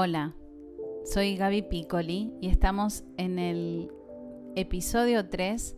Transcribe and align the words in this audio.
Hola, 0.00 0.32
soy 1.04 1.36
Gaby 1.36 1.62
Piccoli 1.62 2.32
y 2.40 2.50
estamos 2.50 3.02
en 3.16 3.40
el 3.40 3.90
episodio 4.54 5.28
3 5.28 5.76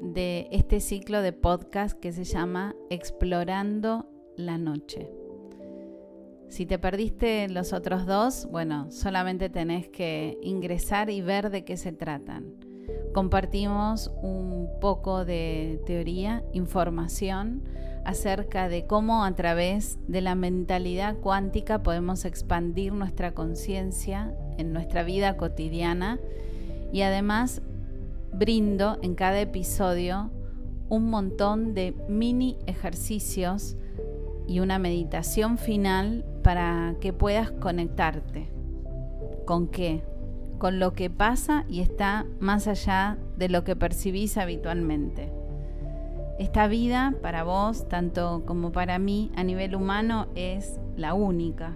de 0.00 0.46
este 0.52 0.78
ciclo 0.78 1.22
de 1.22 1.32
podcast 1.32 1.98
que 1.98 2.12
se 2.12 2.22
llama 2.22 2.76
Explorando 2.88 4.08
la 4.36 4.58
Noche. 4.58 5.10
Si 6.46 6.66
te 6.66 6.78
perdiste 6.78 7.48
los 7.48 7.72
otros 7.72 8.06
dos, 8.06 8.46
bueno, 8.48 8.92
solamente 8.92 9.48
tenés 9.50 9.88
que 9.88 10.38
ingresar 10.40 11.10
y 11.10 11.20
ver 11.20 11.50
de 11.50 11.64
qué 11.64 11.76
se 11.76 11.90
tratan. 11.90 12.54
Compartimos 13.12 14.12
un 14.22 14.68
poco 14.80 15.24
de 15.24 15.82
teoría, 15.84 16.44
información 16.52 17.64
acerca 18.08 18.70
de 18.70 18.86
cómo 18.86 19.22
a 19.22 19.34
través 19.34 19.98
de 20.08 20.22
la 20.22 20.34
mentalidad 20.34 21.18
cuántica 21.18 21.82
podemos 21.82 22.24
expandir 22.24 22.90
nuestra 22.94 23.34
conciencia 23.34 24.34
en 24.56 24.72
nuestra 24.72 25.02
vida 25.02 25.36
cotidiana 25.36 26.18
y 26.90 27.02
además 27.02 27.60
brindo 28.32 28.98
en 29.02 29.14
cada 29.14 29.38
episodio 29.38 30.30
un 30.88 31.10
montón 31.10 31.74
de 31.74 31.94
mini 32.08 32.56
ejercicios 32.64 33.76
y 34.46 34.60
una 34.60 34.78
meditación 34.78 35.58
final 35.58 36.24
para 36.42 36.96
que 37.02 37.12
puedas 37.12 37.50
conectarte. 37.50 38.48
¿Con 39.44 39.68
qué? 39.68 40.02
Con 40.56 40.78
lo 40.78 40.94
que 40.94 41.10
pasa 41.10 41.66
y 41.68 41.80
está 41.80 42.24
más 42.40 42.68
allá 42.68 43.18
de 43.36 43.50
lo 43.50 43.64
que 43.64 43.76
percibís 43.76 44.38
habitualmente. 44.38 45.37
Esta 46.38 46.68
vida 46.68 47.14
para 47.20 47.42
vos, 47.42 47.88
tanto 47.88 48.44
como 48.46 48.70
para 48.70 49.00
mí, 49.00 49.32
a 49.34 49.42
nivel 49.42 49.74
humano, 49.74 50.28
es 50.36 50.78
la 50.96 51.12
única. 51.12 51.72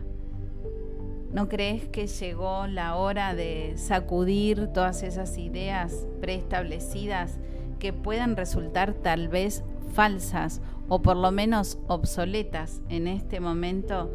¿No 1.33 1.49
crees 1.49 1.89
que 1.89 2.07
llegó 2.07 2.69
la 2.69 2.95
hora 2.95 3.35
de 3.35 3.73
sacudir 3.77 4.69
todas 4.69 5.03
esas 5.03 5.37
ideas 5.37 6.07
preestablecidas 6.21 7.41
que 7.81 7.93
puedan 7.93 8.37
resultar 8.37 8.95
tal 8.95 9.27
vez 9.27 9.65
falsas 9.95 10.61
o 10.89 11.03
por 11.03 11.17
lo 11.17 11.33
menos 11.33 11.79
obsoletas 11.89 12.83
en 12.89 13.09
este 13.09 13.41
momento 13.41 14.13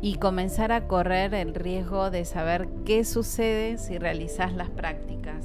y 0.00 0.14
comenzar 0.14 0.72
a 0.72 0.88
correr 0.88 1.34
el 1.34 1.54
riesgo 1.54 2.10
de 2.10 2.24
saber 2.24 2.66
qué 2.86 3.04
sucede 3.04 3.76
si 3.76 3.98
realizas 3.98 4.54
las 4.54 4.70
prácticas? 4.70 5.44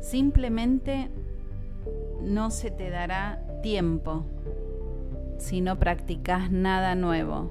Simplemente 0.00 1.10
no 2.26 2.50
se 2.50 2.70
te 2.70 2.90
dará 2.90 3.42
tiempo 3.62 4.26
si 5.38 5.62
no 5.62 5.78
practicas 5.78 6.50
nada 6.50 6.94
nuevo 6.94 7.50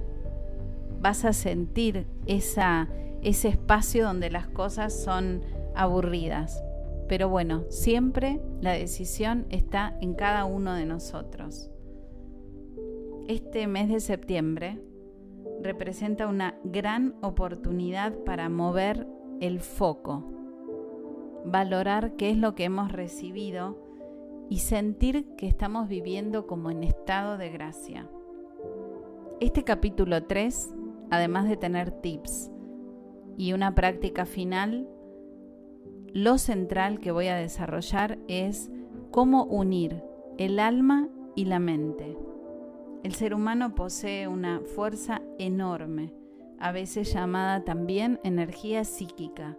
vas 1.06 1.23
a 1.23 1.34
sentir 1.34 2.08
ese 2.26 3.48
espacio 3.48 4.06
donde 4.06 4.31
las 4.31 4.48
cosas 4.48 4.92
son 4.92 5.42
aburridas. 5.76 6.64
Pero 7.08 7.30
bueno, 7.30 7.64
siempre 7.70 8.42
la 8.59 8.72
decisión 8.72 9.46
está 9.52 9.96
en 10.02 10.16
cada 10.16 10.46
uno 10.46 10.73
de 10.73 10.88
nosotros. 10.88 11.70
Este 13.28 13.68
mes 13.68 13.90
de 13.90 14.00
septiembre 14.00 14.81
representa 15.62 16.26
una 16.26 16.58
gran 16.64 17.14
oportunidad 17.22 18.14
para 18.26 18.50
mover 18.50 19.06
el 19.42 19.59
foco, 19.59 20.23
valorar 21.46 22.16
qué 22.16 22.31
es 22.31 22.38
lo 22.38 22.56
que 22.56 22.64
hemos 22.64 22.92
recibido 22.92 23.78
y 24.50 24.60
sentir 24.60 25.28
que 25.38 25.48
estamos 25.48 25.88
viviendo 25.88 26.48
como 26.48 26.72
en 26.72 26.84
estado 26.84 27.38
de 27.38 27.50
gracia. 27.50 28.10
Este 29.40 29.64
capítulo 29.64 30.24
3 30.24 30.76
además 31.10 31.48
de 31.48 31.58
tener 31.58 31.92
tips 31.92 32.52
y 33.38 33.54
una 33.54 33.76
práctica 33.76 34.26
final, 34.26 34.88
lo 36.14 36.38
central 36.38 37.00
que 37.00 37.12
voy 37.12 37.28
a 37.28 37.36
desarrollar 37.36 38.18
es 38.28 38.72
cómo 39.12 39.44
unir 39.46 40.03
el 40.38 40.59
alma 40.59 41.09
y 41.36 41.46
la 41.46 41.59
mente. 41.59 42.18
El 43.03 43.14
ser 43.14 43.34
humano 43.34 43.75
posee 43.75 44.28
una 44.28 44.62
fuerza 44.62 45.22
enorme, 45.38 46.14
a 46.59 46.72
veces 46.72 47.14
llamada 47.14 47.64
también 47.64 48.19
energía 48.24 48.84
psíquica. 48.86 49.58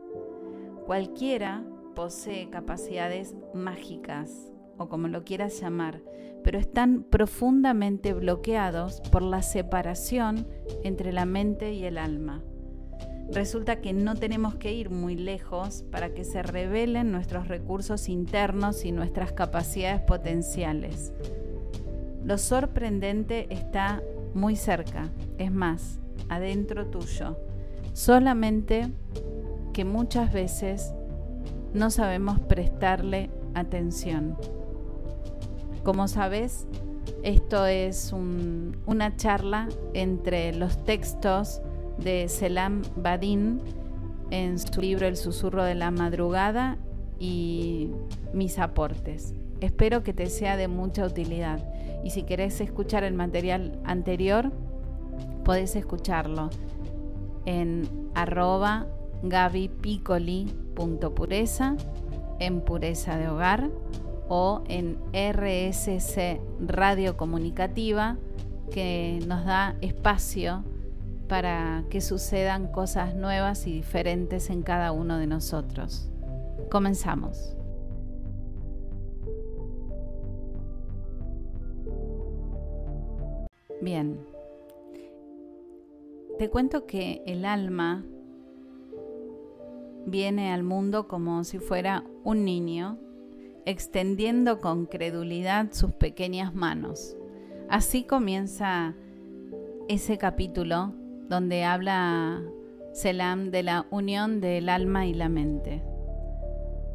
Cualquiera 0.87 1.65
posee 1.94 2.49
capacidades 2.50 3.37
mágicas, 3.55 4.53
o 4.78 4.88
como 4.88 5.09
lo 5.09 5.25
quieras 5.25 5.60
llamar, 5.60 6.03
pero 6.42 6.59
están 6.59 7.03
profundamente 7.03 8.12
bloqueados 8.12 9.00
por 9.12 9.22
la 9.22 9.42
separación 9.42 10.47
entre 10.84 11.12
la 11.12 11.26
mente 11.26 11.72
y 11.75 11.84
el 11.84 11.98
alma. 11.98 12.42
Resulta 13.32 13.81
que 13.81 13.92
no 13.92 14.15
tenemos 14.15 14.54
que 14.54 14.72
ir 14.72 14.91
muy 14.91 15.16
lejos 15.16 15.84
para 15.91 16.15
que 16.15 16.22
se 16.22 16.42
revelen 16.42 17.10
nuestros 17.10 17.48
recursos 17.48 18.09
internos 18.09 18.84
y 18.84 18.92
nuestras 18.92 19.32
capacidades 19.32 20.00
potenciales. 20.00 21.12
Lo 22.25 22.38
sorprendente 22.38 23.53
está 23.53 24.03
muy 24.32 24.54
cerca, 24.54 25.10
es 25.38 25.50
más, 25.50 25.98
adentro 26.28 26.86
tuyo, 26.86 27.36
solamente 27.92 28.92
que 29.72 29.84
muchas 29.84 30.32
veces 30.32 30.92
no 31.75 31.91
sabemos 31.91 32.41
prestarle 32.41 33.31
atención. 33.54 34.36
Como 35.86 36.06
sabes, 36.08 36.66
esto 37.22 37.64
es 37.64 38.12
una 38.12 39.16
charla 39.16 39.69
entre 39.94 40.52
los 40.52 40.84
textos 40.84 41.62
de 41.97 42.28
Selam 42.28 42.82
Badin 42.97 43.60
en 44.32 44.58
su 44.58 44.80
libro 44.80 45.06
El 45.06 45.16
susurro 45.16 45.62
de 45.62 45.76
la 45.76 45.92
madrugada 45.92 46.76
y 47.20 47.91
mis 48.34 48.58
aportes. 48.58 49.32
Espero 49.60 50.02
que 50.02 50.12
te 50.12 50.26
sea 50.26 50.56
de 50.56 50.66
mucha 50.66 51.06
utilidad 51.06 51.64
y 52.03 52.10
si 52.10 52.24
querés 52.24 52.60
escuchar 52.60 53.04
el 53.04 53.14
material 53.14 53.78
anterior, 53.84 54.50
podés 55.44 55.76
escucharlo 55.76 56.50
en 57.44 57.88
arroba 58.16 58.88
gabipicoli.pureza 59.22 61.76
en 62.41 62.60
pureza 62.60 63.16
de 63.16 63.28
hogar 63.28 63.70
o 64.28 64.62
en 64.69 64.98
RSC 65.12 66.41
Radio 66.60 67.16
Comunicativa, 67.16 68.16
que 68.70 69.20
nos 69.26 69.44
da 69.44 69.76
espacio 69.81 70.64
para 71.28 71.84
que 71.91 72.00
sucedan 72.00 72.70
cosas 72.70 73.15
nuevas 73.15 73.66
y 73.66 73.72
diferentes 73.72 74.50
en 74.50 74.62
cada 74.62 74.92
uno 74.92 75.19
de 75.19 75.26
nosotros. 75.26 76.09
Comenzamos. 76.70 77.56
Bien, 83.81 84.19
te 86.38 86.50
cuento 86.50 86.86
que 86.86 87.22
el 87.26 87.44
alma 87.44 88.04
viene 90.06 90.53
al 90.53 90.62
mundo 90.62 91.09
como 91.09 91.44
si 91.44 91.59
fuera 91.59 92.04
un 92.25 92.44
niño 92.44 92.98
extendiendo 93.66 94.60
con 94.60 94.87
credulidad 94.87 95.72
sus 95.72 95.93
pequeñas 95.93 96.54
manos. 96.54 97.16
Así 97.69 98.04
comienza 98.04 98.94
ese 99.88 100.19
capítulo 100.19 100.94
donde 101.28 101.65
habla 101.65 102.43
Selam 102.93 103.50
de 103.50 103.65
la 103.65 103.87
unión 103.91 104.41
del 104.41 104.69
alma 104.69 105.06
y 105.06 105.15
la 105.15 105.28
mente. 105.28 105.82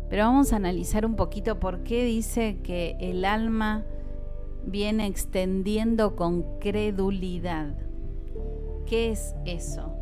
Pero 0.10 0.24
vamos 0.24 0.52
a 0.52 0.56
analizar 0.56 1.06
un 1.06 1.16
poquito 1.16 1.60
por 1.60 1.84
qué 1.84 2.04
dice 2.06 2.58
que 2.64 2.96
el 3.00 3.26
alma 3.26 3.86
viene 4.66 5.08
extendiendo 5.08 6.16
con 6.16 6.60
credulidad. 6.60 7.76
¿Qué 8.86 9.12
es 9.12 9.36
eso? 9.46 9.94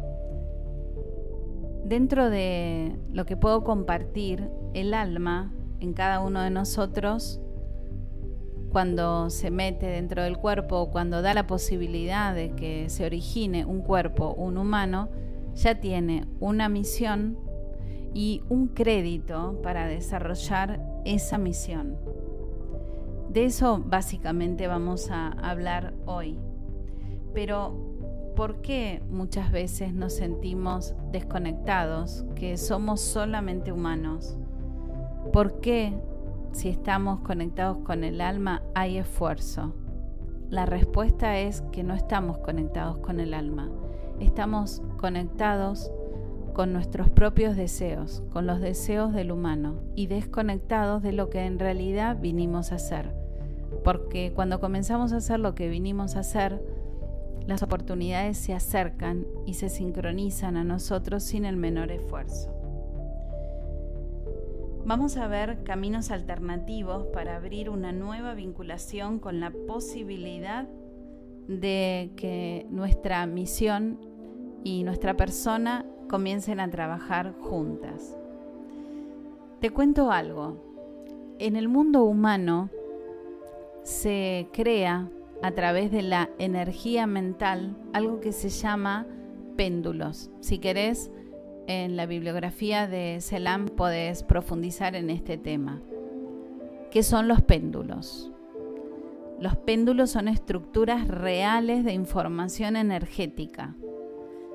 Dentro 1.83 2.29
de 2.29 2.95
lo 3.11 3.25
que 3.25 3.37
puedo 3.37 3.63
compartir, 3.63 4.49
el 4.73 4.93
alma 4.93 5.51
en 5.79 5.93
cada 5.93 6.19
uno 6.19 6.41
de 6.41 6.49
nosotros 6.49 7.41
cuando 8.71 9.29
se 9.29 9.51
mete 9.51 9.87
dentro 9.87 10.23
del 10.23 10.37
cuerpo, 10.37 10.89
cuando 10.91 11.21
da 11.21 11.33
la 11.33 11.47
posibilidad 11.47 12.33
de 12.33 12.51
que 12.51 12.89
se 12.89 13.05
origine 13.05 13.65
un 13.65 13.81
cuerpo, 13.81 14.33
un 14.33 14.57
humano, 14.57 15.09
ya 15.55 15.79
tiene 15.79 16.27
una 16.39 16.69
misión 16.69 17.37
y 18.13 18.43
un 18.49 18.67
crédito 18.67 19.59
para 19.63 19.87
desarrollar 19.87 20.79
esa 21.05 21.37
misión. 21.37 21.97
De 23.29 23.45
eso 23.45 23.83
básicamente 23.85 24.67
vamos 24.67 25.09
a 25.11 25.29
hablar 25.29 25.93
hoy. 26.05 26.37
Pero, 27.33 28.33
¿por 28.35 28.61
qué 28.61 29.03
muchas 29.09 29.51
veces 29.51 29.93
nos 29.93 30.13
sentimos 30.13 30.95
desconectados, 31.11 32.25
que 32.35 32.57
somos 32.57 33.01
solamente 33.01 33.71
humanos? 33.71 34.37
¿Por 35.33 35.59
qué 35.61 35.93
si 36.51 36.69
estamos 36.69 37.19
conectados 37.21 37.77
con 37.79 38.03
el 38.03 38.21
alma 38.21 38.63
hay 38.73 38.97
esfuerzo? 38.97 39.73
la 40.49 40.65
respuesta 40.65 41.39
es 41.39 41.61
que 41.71 41.83
no 41.83 41.93
estamos 41.93 42.39
conectados 42.39 42.97
con 42.97 43.19
el 43.19 43.33
alma, 43.33 43.69
estamos 44.19 44.81
conectados 44.97 45.91
con 46.53 46.73
nuestros 46.73 47.09
propios 47.09 47.55
deseos, 47.55 48.23
con 48.31 48.47
los 48.47 48.59
deseos 48.59 49.13
del 49.13 49.31
humano 49.31 49.75
y 49.95 50.07
desconectados 50.07 51.03
de 51.03 51.13
lo 51.13 51.29
que 51.29 51.45
en 51.45 51.59
realidad 51.59 52.17
vinimos 52.19 52.71
a 52.71 52.75
hacer. 52.75 53.13
Porque 53.83 54.33
cuando 54.33 54.59
comenzamos 54.59 55.13
a 55.13 55.17
hacer 55.17 55.39
lo 55.39 55.53
que 55.53 55.69
vinimos 55.69 56.15
a 56.15 56.21
hacer, 56.21 56.61
las 57.45 57.61
oportunidades 57.61 58.37
se 58.37 58.53
acercan 58.53 59.25
y 59.45 59.53
se 59.53 59.69
sincronizan 59.69 60.57
a 60.57 60.63
nosotros 60.63 61.23
sin 61.23 61.45
el 61.45 61.57
menor 61.57 61.91
esfuerzo. 61.91 62.58
Vamos 64.89 65.17
a 65.17 65.27
ver 65.27 65.63
caminos 65.63 66.09
alternativos 66.09 67.05
para 67.13 67.35
abrir 67.35 67.69
una 67.69 67.91
nueva 67.91 68.33
vinculación 68.33 69.19
con 69.19 69.39
la 69.39 69.51
posibilidad 69.51 70.67
de 71.47 72.09
que 72.15 72.65
nuestra 72.71 73.27
misión 73.27 73.99
y 74.63 74.83
nuestra 74.83 75.15
persona 75.15 75.85
comiencen 76.09 76.59
a 76.59 76.71
trabajar 76.71 77.35
juntas. 77.39 78.17
Te 79.59 79.69
cuento 79.69 80.09
algo. 80.09 80.57
En 81.37 81.55
el 81.55 81.67
mundo 81.69 82.03
humano 82.05 82.71
se 83.83 84.47
crea 84.53 85.07
a 85.43 85.51
través 85.51 85.91
de 85.91 86.01
la 86.01 86.31
energía 86.39 87.05
mental 87.05 87.77
algo 87.93 88.21
que 88.21 88.31
se 88.31 88.49
llama 88.49 89.05
péndulos. 89.55 90.31
Si 90.39 90.57
querés, 90.57 91.11
en 91.67 91.95
la 91.95 92.05
bibliografía 92.05 92.87
de 92.87 93.21
Selam 93.21 93.67
podés 93.67 94.23
profundizar 94.23 94.95
en 94.95 95.09
este 95.09 95.37
tema. 95.37 95.81
¿Qué 96.91 97.03
son 97.03 97.27
los 97.27 97.41
péndulos? 97.41 98.31
Los 99.39 99.55
péndulos 99.55 100.11
son 100.11 100.27
estructuras 100.27 101.07
reales 101.07 101.85
de 101.85 101.93
información 101.93 102.75
energética. 102.75 103.75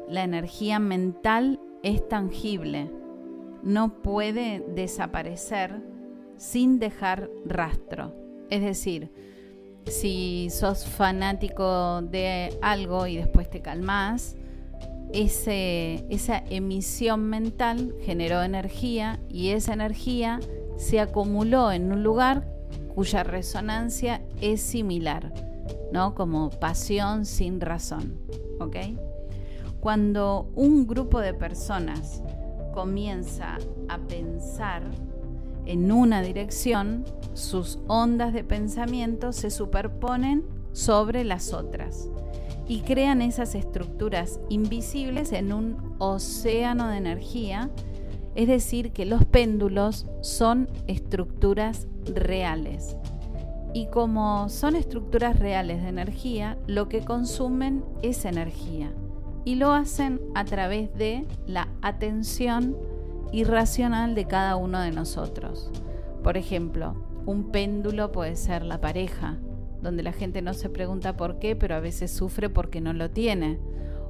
La 0.09 0.25
energía 0.25 0.79
mental 0.79 1.61
es 1.83 2.07
tangible, 2.09 2.91
no 3.63 4.03
puede 4.03 4.65
desaparecer 4.75 5.83
sin 6.37 6.79
dejar 6.79 7.31
rastro. 7.47 8.15
Es 8.51 8.63
decir, 8.63 9.11
si 9.87 10.49
sos 10.51 10.87
fanático 10.87 12.03
de 12.03 12.59
algo 12.61 13.07
y 13.07 13.17
después 13.17 13.49
te 13.49 13.63
calmás, 13.63 14.37
esa 15.15 16.43
emisión 16.51 17.29
mental 17.29 17.95
generó 18.01 18.43
energía 18.43 19.21
y 19.29 19.51
esa 19.51 19.73
energía 19.73 20.41
se 20.77 20.99
acumuló 20.99 21.71
en 21.71 21.93
un 21.93 22.03
lugar 22.03 22.49
cuya 22.95 23.23
resonancia 23.23 24.23
es 24.41 24.61
similar, 24.61 25.33
¿no? 25.93 26.15
Como 26.15 26.51
pasión 26.51 27.27
sin 27.27 27.61
razón, 27.61 28.19
¿ok? 28.59 28.77
Cuando 29.79 30.51
un 30.57 30.87
grupo 30.87 31.21
de 31.21 31.33
personas 31.33 32.23
comienza 32.73 33.59
a 33.89 33.99
pensar 33.99 34.83
en 35.65 35.93
una 35.93 36.23
dirección, 36.23 37.05
sus 37.35 37.79
ondas 37.87 38.33
de 38.33 38.43
pensamiento 38.43 39.33
se 39.33 39.51
superponen 39.51 40.45
sobre 40.73 41.23
las 41.23 41.53
otras 41.53 42.09
y 42.67 42.81
crean 42.81 43.23
esas 43.23 43.55
estructuras 43.55 44.41
invisibles 44.49 45.33
en 45.33 45.53
un 45.53 45.97
océano 45.99 46.89
de 46.89 46.97
energía, 46.97 47.71
es 48.35 48.49
decir, 48.49 48.93
que 48.93 49.05
los 49.05 49.25
péndulos 49.25 50.07
son 50.23 50.69
estructuras 50.87 51.87
reales. 52.07 52.97
Y 53.75 53.87
como 53.87 54.49
son 54.49 54.77
estructuras 54.77 55.39
reales 55.39 55.83
de 55.83 55.89
energía, 55.89 56.59
lo 56.67 56.89
que 56.89 57.05
consumen 57.05 57.85
es 58.03 58.25
energía. 58.25 58.93
Y 59.45 59.57
lo 59.57 59.73
hacen 59.73 60.21
a 60.35 60.45
través 60.45 60.95
de 60.95 61.27
la 61.47 61.69
atención 61.83 62.77
irracional 63.33 64.15
de 64.15 64.27
cada 64.27 64.57
uno 64.57 64.81
de 64.81 64.93
nosotros. 64.93 65.71
Por 66.23 66.37
ejemplo, 66.37 66.95
un 67.27 67.51
péndulo 67.51 68.13
puede 68.13 68.37
ser 68.37 68.65
la 68.65 68.81
pareja, 68.81 69.39
donde 69.85 70.03
la 70.03 70.13
gente 70.13 70.43
no 70.43 70.55
se 70.55 70.71
pregunta 70.71 71.17
por 71.17 71.39
qué, 71.39 71.55
pero 71.55 71.77
a 71.77 71.81
veces 71.81 72.11
sufre 72.11 72.51
porque 72.51 72.81
no 72.81 72.93
lo 72.93 73.11
tiene, 73.11 73.61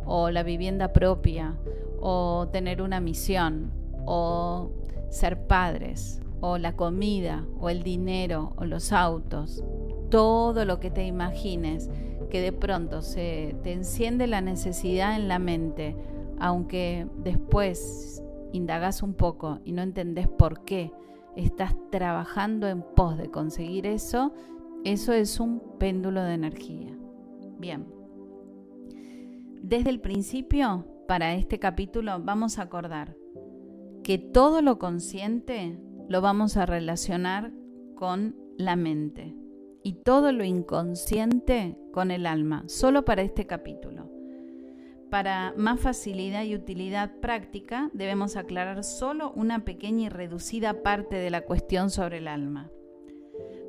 o 0.07 0.31
la 0.31 0.43
vivienda 0.43 0.93
propia, 0.93 1.57
o 2.01 2.49
tener 2.51 2.81
una 2.81 3.01
misión, 3.01 3.73
o 4.07 4.71
ser 5.11 5.47
padres, 5.47 6.23
o 6.41 6.59
la 6.59 6.77
comida, 6.77 7.45
o 7.61 7.69
el 7.71 7.83
dinero, 7.83 8.53
o 8.57 8.65
los 8.65 8.93
autos, 8.93 9.65
todo 10.11 10.65
lo 10.65 10.79
que 10.79 10.91
te 10.91 11.05
imagines, 11.05 11.91
que 12.31 12.41
de 12.41 12.53
pronto 12.53 13.03
se 13.03 13.57
te 13.63 13.73
enciende 13.73 14.27
la 14.27 14.41
necesidad 14.41 15.17
en 15.17 15.29
la 15.29 15.39
mente, 15.39 15.97
aunque 16.39 17.07
después 17.19 18.23
indagas 18.53 19.03
un 19.03 19.15
poco 19.15 19.59
y 19.65 19.73
no 19.73 19.83
entendés 19.83 20.29
por 20.29 20.65
qué 20.65 20.93
estás 21.37 21.75
trabajando 21.91 22.69
en 22.69 22.83
pos 22.83 23.19
de 23.19 23.31
conseguir 23.31 23.87
eso, 23.87 24.33
eso 24.85 25.13
es 25.13 25.41
un 25.41 25.79
péndulo 25.79 26.23
de 26.23 26.35
energía. 26.35 26.97
Bien. 27.59 27.87
Desde 29.63 29.91
el 29.91 30.01
principio, 30.01 30.87
para 31.09 31.35
este 31.35 31.59
capítulo, 31.59 32.21
vamos 32.23 32.59
a 32.59 32.63
acordar 32.63 33.17
que 34.03 34.19
todo 34.19 34.61
lo 34.61 34.79
consciente 34.79 35.79
lo 36.09 36.21
vamos 36.21 36.59
a 36.59 36.67
relacionar 36.67 37.53
con 37.95 38.37
la 38.59 38.77
mente 38.77 39.35
y 39.83 39.95
todo 39.95 40.33
lo 40.33 40.45
inconsciente 40.45 41.79
con 41.93 42.11
el 42.11 42.27
alma, 42.27 42.65
solo 42.67 43.05
para 43.05 43.23
este 43.23 43.47
capítulo. 43.47 44.11
Para 45.11 45.55
más 45.57 45.81
facilidad 45.81 46.43
y 46.45 46.55
utilidad 46.55 47.21
práctica, 47.21 47.91
debemos 47.95 48.37
aclarar 48.37 48.85
solo 48.85 49.33
una 49.33 49.65
pequeña 49.65 50.07
y 50.07 50.09
reducida 50.09 50.83
parte 50.83 51.17
de 51.17 51.31
la 51.31 51.43
cuestión 51.43 51.91
sobre 51.91 52.19
el 52.19 52.29
alma. 52.29 52.71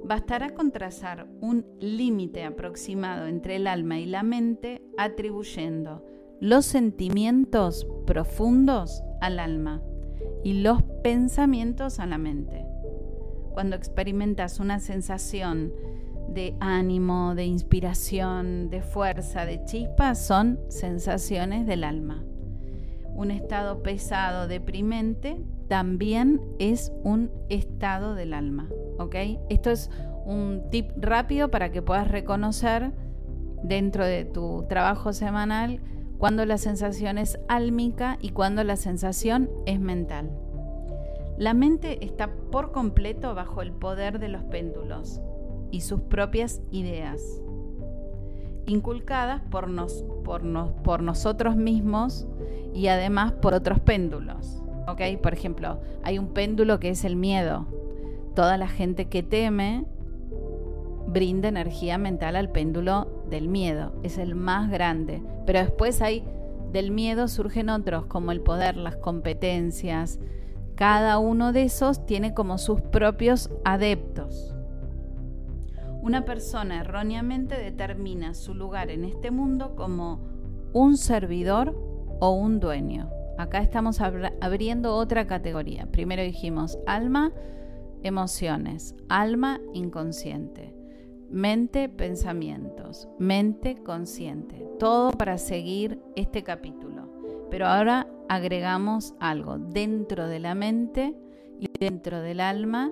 Bastará 0.07 0.51
con 0.51 0.69
trazar 0.71 1.25
un 1.41 1.65
límite 1.79 2.43
aproximado 2.43 3.25
entre 3.25 3.55
el 3.55 3.65
alma 3.65 3.97
y 3.97 4.05
la 4.05 4.21
mente 4.21 4.83
atribuyendo 4.99 6.05
los 6.39 6.67
sentimientos 6.67 7.87
profundos 8.05 9.01
al 9.19 9.39
alma 9.39 9.81
y 10.43 10.61
los 10.61 10.83
pensamientos 11.01 11.99
a 11.99 12.05
la 12.05 12.19
mente. 12.19 12.67
Cuando 13.53 13.75
experimentas 13.75 14.59
una 14.59 14.79
sensación 14.79 15.73
de 16.29 16.55
ánimo, 16.59 17.33
de 17.33 17.45
inspiración, 17.45 18.69
de 18.69 18.83
fuerza, 18.83 19.47
de 19.47 19.65
chispa, 19.65 20.13
son 20.13 20.59
sensaciones 20.67 21.65
del 21.65 21.83
alma. 21.83 22.23
Un 23.15 23.31
estado 23.31 23.81
pesado, 23.81 24.47
deprimente, 24.47 25.43
también 25.67 26.41
es 26.59 26.91
un 27.03 27.31
estado 27.49 28.15
del 28.15 28.33
alma. 28.33 28.69
¿ok? 28.99 29.15
Esto 29.49 29.71
es 29.71 29.89
un 30.25 30.63
tip 30.71 30.91
rápido 30.97 31.49
para 31.49 31.71
que 31.71 31.81
puedas 31.81 32.07
reconocer 32.07 32.91
dentro 33.63 34.05
de 34.05 34.25
tu 34.25 34.65
trabajo 34.67 35.13
semanal 35.13 35.79
cuando 36.17 36.45
la 36.45 36.57
sensación 36.57 37.17
es 37.17 37.39
álmica 37.47 38.17
y 38.21 38.29
cuando 38.29 38.63
la 38.63 38.75
sensación 38.75 39.49
es 39.65 39.79
mental. 39.79 40.31
La 41.37 41.53
mente 41.53 42.05
está 42.05 42.31
por 42.51 42.71
completo 42.71 43.35
bajo 43.35 43.61
el 43.61 43.73
poder 43.73 44.19
de 44.19 44.29
los 44.29 44.43
péndulos 44.43 45.19
y 45.71 45.81
sus 45.81 46.01
propias 46.01 46.61
ideas, 46.71 47.21
inculcadas 48.65 49.41
por, 49.51 49.67
nos, 49.67 50.05
por, 50.23 50.43
por 50.83 51.01
nosotros 51.01 51.57
mismos 51.57 52.25
y 52.73 52.87
además 52.87 53.33
por 53.33 53.53
otros 53.53 53.81
péndulos. 53.81 54.64
¿Ok? 54.87 55.01
Por 55.21 55.33
ejemplo, 55.33 55.79
hay 56.03 56.19
un 56.19 56.27
péndulo 56.27 56.79
que 56.79 56.89
es 56.89 57.05
el 57.05 57.15
miedo, 57.15 57.67
toda 58.35 58.57
la 58.57 58.67
gente 58.67 59.05
que 59.05 59.23
teme 59.23 59.85
brinda 61.07 61.47
energía 61.47 61.97
mental 61.97 62.35
al 62.35 62.49
péndulo 62.51 63.23
del 63.29 63.47
miedo, 63.47 63.93
es 64.03 64.17
el 64.17 64.35
más 64.35 64.69
grande. 64.69 65.23
Pero 65.45 65.59
después 65.59 66.01
hay 66.01 66.23
del 66.71 66.91
miedo 66.91 67.29
surgen 67.29 67.69
otros 67.69 68.05
como 68.05 68.31
el 68.33 68.41
poder, 68.41 68.75
las 68.75 68.97
competencias. 68.97 70.19
Cada 70.75 71.19
uno 71.19 71.53
de 71.53 71.63
esos 71.63 72.05
tiene 72.05 72.33
como 72.33 72.57
sus 72.57 72.81
propios 72.81 73.49
adeptos. 73.63 74.53
Una 76.01 76.25
persona 76.25 76.81
erróneamente 76.81 77.57
determina 77.57 78.33
su 78.33 78.53
lugar 78.53 78.91
en 78.91 79.05
este 79.05 79.31
mundo 79.31 79.75
como 79.75 80.19
un 80.73 80.97
servidor 80.97 81.73
o 82.19 82.31
un 82.31 82.59
dueño. 82.59 83.09
Acá 83.37 83.59
estamos 83.59 83.99
abriendo 84.01 84.95
otra 84.95 85.27
categoría. 85.27 85.87
Primero 85.91 86.23
dijimos 86.23 86.77
alma, 86.87 87.33
emociones, 88.01 88.95
alma 89.09 89.59
inconsciente, 89.73 90.73
mente, 91.29 91.89
pensamientos, 91.89 93.09
mente 93.19 93.75
consciente. 93.83 94.65
Todo 94.79 95.11
para 95.11 95.37
seguir 95.37 95.99
este 96.15 96.43
capítulo. 96.43 97.09
Pero 97.51 97.67
ahora 97.67 98.07
agregamos 98.29 99.13
algo 99.19 99.57
dentro 99.57 100.27
de 100.27 100.39
la 100.39 100.55
mente 100.55 101.13
y 101.59 101.67
dentro 101.77 102.21
del 102.21 102.39
alma. 102.39 102.91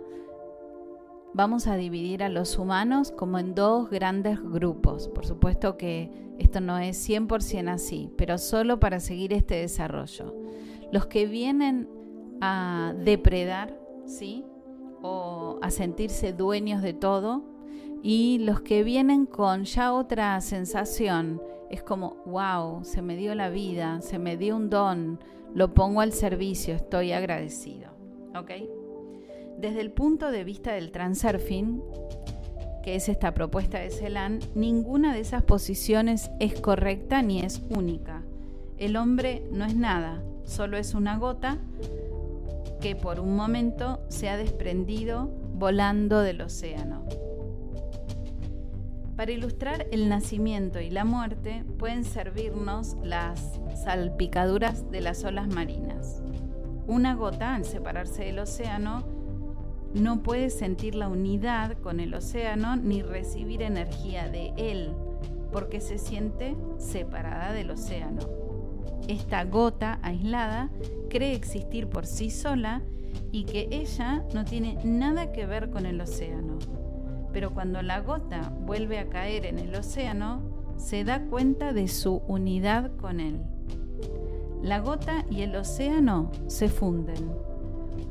Vamos 1.33 1.67
a 1.67 1.75
dividir 1.75 2.23
a 2.23 2.29
los 2.29 2.57
humanos 2.57 3.11
como 3.11 3.39
en 3.39 3.55
dos 3.55 3.89
grandes 3.89 4.41
grupos. 4.41 5.07
Por 5.09 5.25
supuesto 5.25 5.77
que 5.77 6.11
esto 6.37 6.61
no 6.61 6.77
es 6.79 7.07
100% 7.07 7.69
así, 7.69 8.09
pero 8.17 8.37
solo 8.37 8.79
para 8.79 8.99
seguir 8.99 9.33
este 9.33 9.55
desarrollo. 9.55 10.35
Los 10.91 11.07
que 11.07 11.25
vienen 11.25 11.89
a 12.41 12.93
depredar, 12.97 13.77
¿sí? 14.05 14.45
O 15.01 15.59
a 15.61 15.71
sentirse 15.71 16.33
dueños 16.33 16.81
de 16.81 16.93
todo. 16.93 17.43
Y 18.01 18.39
los 18.39 18.61
que 18.61 18.83
vienen 18.83 19.25
con 19.25 19.63
ya 19.63 19.93
otra 19.93 20.39
sensación, 20.41 21.41
es 21.69 21.81
como, 21.81 22.17
wow, 22.25 22.83
se 22.83 23.01
me 23.01 23.15
dio 23.15 23.33
la 23.33 23.49
vida, 23.49 24.01
se 24.01 24.19
me 24.19 24.37
dio 24.37 24.55
un 24.55 24.69
don, 24.69 25.19
lo 25.55 25.73
pongo 25.73 26.01
al 26.01 26.11
servicio, 26.11 26.75
estoy 26.75 27.13
agradecido. 27.13 27.91
¿Ok? 28.35 28.82
Desde 29.63 29.79
el 29.79 29.91
punto 29.91 30.29
de 30.29 30.43
vista 30.43 30.73
del 30.73 30.91
transurfing, 30.91 31.81
que 32.83 32.95
es 32.95 33.07
esta 33.07 33.33
propuesta 33.33 33.79
de 33.79 33.91
Celan, 33.91 34.39
ninguna 34.55 35.13
de 35.13 35.21
esas 35.21 35.41
posiciones 35.41 36.29
es 36.41 36.59
correcta 36.59 37.21
ni 37.21 37.39
es 37.39 37.61
única. 37.69 38.23
El 38.77 38.97
hombre 38.97 39.41
no 39.53 39.63
es 39.63 39.73
nada, 39.73 40.21
solo 40.43 40.75
es 40.75 40.93
una 40.93 41.17
gota 41.17 41.59
que 42.81 42.97
por 42.97 43.21
un 43.21 43.37
momento 43.37 44.01
se 44.09 44.27
ha 44.27 44.35
desprendido 44.35 45.31
volando 45.53 46.19
del 46.19 46.41
océano. 46.41 47.05
Para 49.15 49.31
ilustrar 49.31 49.87
el 49.91 50.09
nacimiento 50.09 50.81
y 50.81 50.89
la 50.89 51.05
muerte 51.05 51.63
pueden 51.79 52.03
servirnos 52.03 52.97
las 53.01 53.61
salpicaduras 53.81 54.91
de 54.91 54.99
las 54.99 55.23
olas 55.23 55.47
marinas. 55.47 56.21
Una 56.85 57.15
gota, 57.15 57.55
al 57.55 57.63
separarse 57.63 58.25
del 58.25 58.39
océano, 58.39 59.12
no 59.93 60.23
puede 60.23 60.49
sentir 60.49 60.95
la 60.95 61.07
unidad 61.07 61.77
con 61.77 61.99
el 61.99 62.13
océano 62.13 62.75
ni 62.75 63.01
recibir 63.01 63.61
energía 63.61 64.27
de 64.27 64.53
él, 64.57 64.91
porque 65.51 65.81
se 65.81 65.97
siente 65.97 66.55
separada 66.77 67.53
del 67.53 67.71
océano. 67.71 68.21
Esta 69.07 69.43
gota 69.43 69.99
aislada 70.01 70.71
cree 71.09 71.35
existir 71.35 71.87
por 71.87 72.05
sí 72.05 72.31
sola 72.31 72.81
y 73.31 73.43
que 73.43 73.67
ella 73.71 74.25
no 74.33 74.45
tiene 74.45 74.79
nada 74.83 75.31
que 75.31 75.45
ver 75.45 75.69
con 75.69 75.85
el 75.85 76.01
océano. 76.01 76.57
Pero 77.31 77.53
cuando 77.53 77.81
la 77.81 77.99
gota 77.99 78.53
vuelve 78.61 78.99
a 78.99 79.09
caer 79.09 79.45
en 79.45 79.59
el 79.59 79.75
océano, 79.75 80.41
se 80.77 81.03
da 81.03 81.25
cuenta 81.25 81.73
de 81.73 81.87
su 81.87 82.17
unidad 82.27 82.95
con 82.97 83.19
él. 83.19 83.41
La 84.61 84.79
gota 84.79 85.25
y 85.29 85.41
el 85.41 85.55
océano 85.55 86.31
se 86.47 86.69
funden 86.69 87.52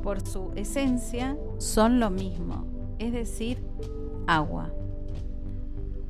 por 0.03 0.21
su 0.27 0.53
esencia, 0.57 1.37
son 1.59 2.01
lo 2.01 2.11
mismo, 2.11 2.67
es 2.99 3.13
decir, 3.13 3.63
agua. 4.27 4.73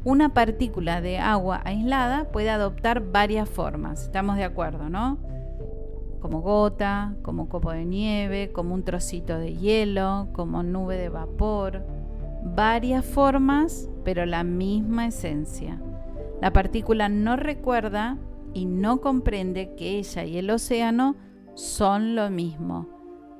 Una 0.04 0.34
partícula 0.34 1.00
de 1.00 1.18
agua 1.18 1.60
aislada 1.64 2.24
puede 2.32 2.50
adoptar 2.50 3.12
varias 3.12 3.48
formas, 3.48 4.02
estamos 4.02 4.36
de 4.36 4.44
acuerdo, 4.44 4.88
¿no? 4.88 5.18
Como 6.20 6.40
gota, 6.40 7.14
como 7.22 7.48
copo 7.48 7.72
de 7.72 7.84
nieve, 7.84 8.50
como 8.52 8.74
un 8.74 8.84
trocito 8.84 9.38
de 9.38 9.54
hielo, 9.54 10.28
como 10.32 10.62
nube 10.62 10.96
de 10.96 11.08
vapor. 11.08 11.84
Varias 12.44 13.04
formas, 13.04 13.88
pero 14.04 14.26
la 14.26 14.44
misma 14.44 15.06
esencia. 15.06 15.80
La 16.40 16.52
partícula 16.52 17.08
no 17.08 17.36
recuerda 17.36 18.18
y 18.54 18.66
no 18.66 19.00
comprende 19.00 19.74
que 19.76 19.98
ella 19.98 20.24
y 20.24 20.38
el 20.38 20.50
océano 20.50 21.16
son 21.54 22.14
lo 22.14 22.30
mismo 22.30 22.91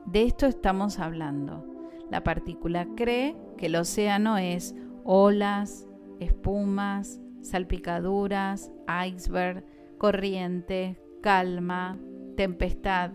de 0.06 0.24
esto 0.24 0.46
estamos 0.46 0.98
hablando. 0.98 1.66
La 2.10 2.22
partícula 2.22 2.86
cree 2.96 3.36
que 3.56 3.66
el 3.66 3.76
océano 3.76 4.36
es 4.38 4.74
olas, 5.04 5.86
espumas, 6.20 7.20
salpicaduras, 7.40 8.70
iceberg, 9.06 9.64
corriente, 9.98 11.00
calma, 11.20 11.98
tempestad. 12.36 13.12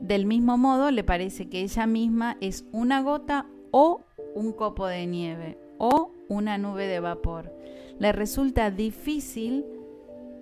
Del 0.00 0.26
mismo 0.26 0.58
modo 0.58 0.90
le 0.90 1.04
parece 1.04 1.48
que 1.48 1.62
ella 1.62 1.86
misma 1.86 2.36
es 2.40 2.64
una 2.72 3.02
gota 3.02 3.46
o 3.70 4.04
un 4.34 4.52
copo 4.52 4.86
de 4.86 5.06
nieve 5.06 5.58
o 5.78 6.12
una 6.28 6.58
nube 6.58 6.86
de 6.86 7.00
vapor. 7.00 7.52
Le 7.98 8.12
resulta 8.12 8.70
difícil 8.70 9.64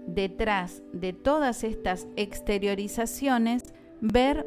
detrás 0.07 0.83
de 0.93 1.13
todas 1.13 1.65
estas 1.65 2.07
exteriorizaciones 2.17 3.75
ver 4.01 4.47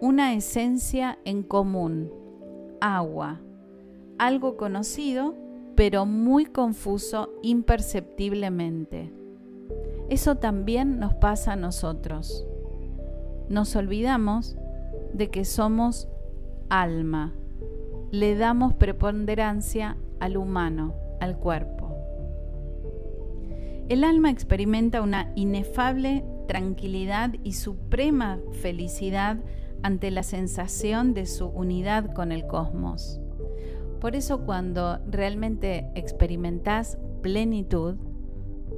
una 0.00 0.32
esencia 0.34 1.18
en 1.24 1.42
común, 1.42 2.10
agua, 2.80 3.40
algo 4.18 4.56
conocido, 4.56 5.34
pero 5.74 6.06
muy 6.06 6.46
confuso 6.46 7.30
imperceptiblemente. 7.42 9.12
Eso 10.08 10.36
también 10.36 10.98
nos 10.98 11.14
pasa 11.14 11.52
a 11.52 11.56
nosotros. 11.56 12.46
Nos 13.48 13.76
olvidamos 13.76 14.56
de 15.12 15.28
que 15.28 15.44
somos 15.44 16.08
alma. 16.68 17.34
Le 18.10 18.36
damos 18.36 18.74
preponderancia 18.74 19.96
al 20.18 20.36
humano, 20.36 20.94
al 21.20 21.36
cuerpo. 21.36 21.94
El 23.88 24.04
alma 24.04 24.30
experimenta 24.30 25.02
una 25.02 25.32
inefable 25.34 26.24
tranquilidad 26.46 27.34
y 27.42 27.52
suprema 27.52 28.38
felicidad 28.52 29.38
ante 29.82 30.10
la 30.10 30.22
sensación 30.22 31.14
de 31.14 31.26
su 31.26 31.46
unidad 31.46 32.12
con 32.12 32.32
el 32.32 32.46
cosmos. 32.46 33.20
Por 34.00 34.16
eso 34.16 34.40
cuando 34.46 34.98
realmente 35.06 35.90
experimentás 35.94 36.98
plenitud, 37.22 37.96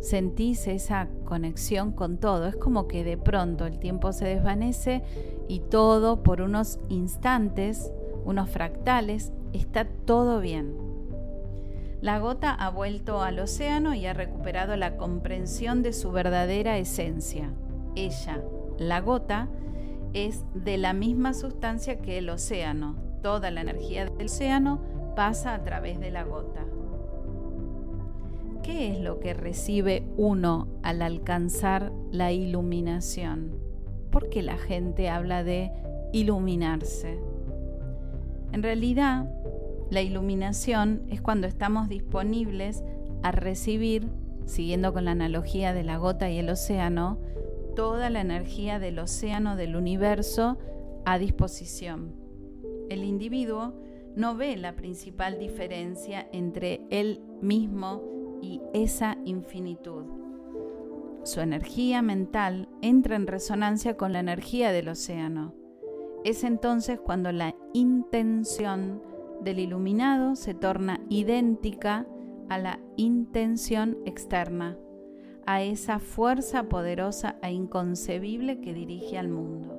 sentís 0.00 0.66
esa 0.66 1.08
conexión 1.24 1.92
con 1.92 2.18
todo. 2.18 2.48
Es 2.48 2.56
como 2.56 2.88
que 2.88 3.04
de 3.04 3.16
pronto 3.16 3.66
el 3.66 3.78
tiempo 3.78 4.12
se 4.12 4.26
desvanece 4.26 5.02
y 5.48 5.60
todo 5.60 6.22
por 6.22 6.40
unos 6.40 6.80
instantes, 6.88 7.92
unos 8.24 8.50
fractales, 8.50 9.32
está 9.52 9.86
todo 9.86 10.40
bien. 10.40 10.74
La 12.00 12.18
gota 12.18 12.52
ha 12.52 12.68
vuelto 12.70 13.22
al 13.22 13.38
océano 13.38 13.94
y 13.94 14.06
ha 14.06 14.12
recuperado 14.12 14.74
la 14.74 14.96
comprensión 14.96 15.82
de 15.82 15.92
su 15.92 16.10
verdadera 16.10 16.78
esencia. 16.78 17.52
Ella, 17.94 18.42
la 18.76 19.00
gota, 19.00 19.48
es 20.14 20.44
de 20.54 20.76
la 20.76 20.92
misma 20.92 21.34
sustancia 21.34 21.98
que 21.98 22.18
el 22.18 22.28
océano. 22.30 22.96
Toda 23.22 23.50
la 23.50 23.60
energía 23.60 24.06
del 24.06 24.26
océano 24.26 24.80
pasa 25.14 25.54
a 25.54 25.62
través 25.62 26.00
de 26.00 26.10
la 26.10 26.24
gota. 26.24 26.66
¿Qué 28.62 28.92
es 28.92 29.00
lo 29.00 29.18
que 29.18 29.34
recibe 29.34 30.04
uno 30.16 30.68
al 30.82 31.02
alcanzar 31.02 31.92
la 32.12 32.32
iluminación? 32.32 33.58
¿Por 34.10 34.28
qué 34.28 34.42
la 34.42 34.56
gente 34.56 35.08
habla 35.08 35.42
de 35.42 35.72
iluminarse? 36.12 37.18
En 38.52 38.62
realidad, 38.62 39.28
la 39.90 40.02
iluminación 40.02 41.02
es 41.08 41.20
cuando 41.20 41.46
estamos 41.46 41.88
disponibles 41.88 42.84
a 43.22 43.32
recibir, 43.32 44.08
siguiendo 44.46 44.92
con 44.92 45.06
la 45.06 45.12
analogía 45.12 45.72
de 45.72 45.82
la 45.82 45.96
gota 45.96 46.30
y 46.30 46.38
el 46.38 46.48
océano, 46.50 47.18
toda 47.74 48.10
la 48.10 48.20
energía 48.20 48.78
del 48.78 48.98
océano 48.98 49.56
del 49.56 49.76
universo 49.76 50.58
a 51.04 51.18
disposición. 51.18 52.14
El 52.88 53.04
individuo 53.04 53.74
no 54.14 54.36
ve 54.36 54.56
la 54.56 54.76
principal 54.76 55.38
diferencia 55.38 56.28
entre 56.32 56.86
él 56.90 57.22
mismo 57.40 58.02
y 58.42 58.60
esa 58.74 59.16
infinitud. 59.24 60.04
Su 61.24 61.40
energía 61.40 62.02
mental 62.02 62.68
entra 62.82 63.16
en 63.16 63.26
resonancia 63.26 63.96
con 63.96 64.12
la 64.12 64.20
energía 64.20 64.72
del 64.72 64.88
océano. 64.88 65.54
Es 66.24 66.44
entonces 66.44 67.00
cuando 67.00 67.32
la 67.32 67.54
intención 67.72 69.02
del 69.40 69.60
iluminado 69.60 70.36
se 70.36 70.54
torna 70.54 71.00
idéntica 71.08 72.06
a 72.48 72.58
la 72.58 72.80
intención 72.96 73.98
externa 74.04 74.76
a 75.46 75.62
esa 75.62 75.98
fuerza 75.98 76.64
poderosa 76.64 77.36
e 77.42 77.52
inconcebible 77.52 78.60
que 78.60 78.74
dirige 78.74 79.18
al 79.18 79.28
mundo. 79.28 79.78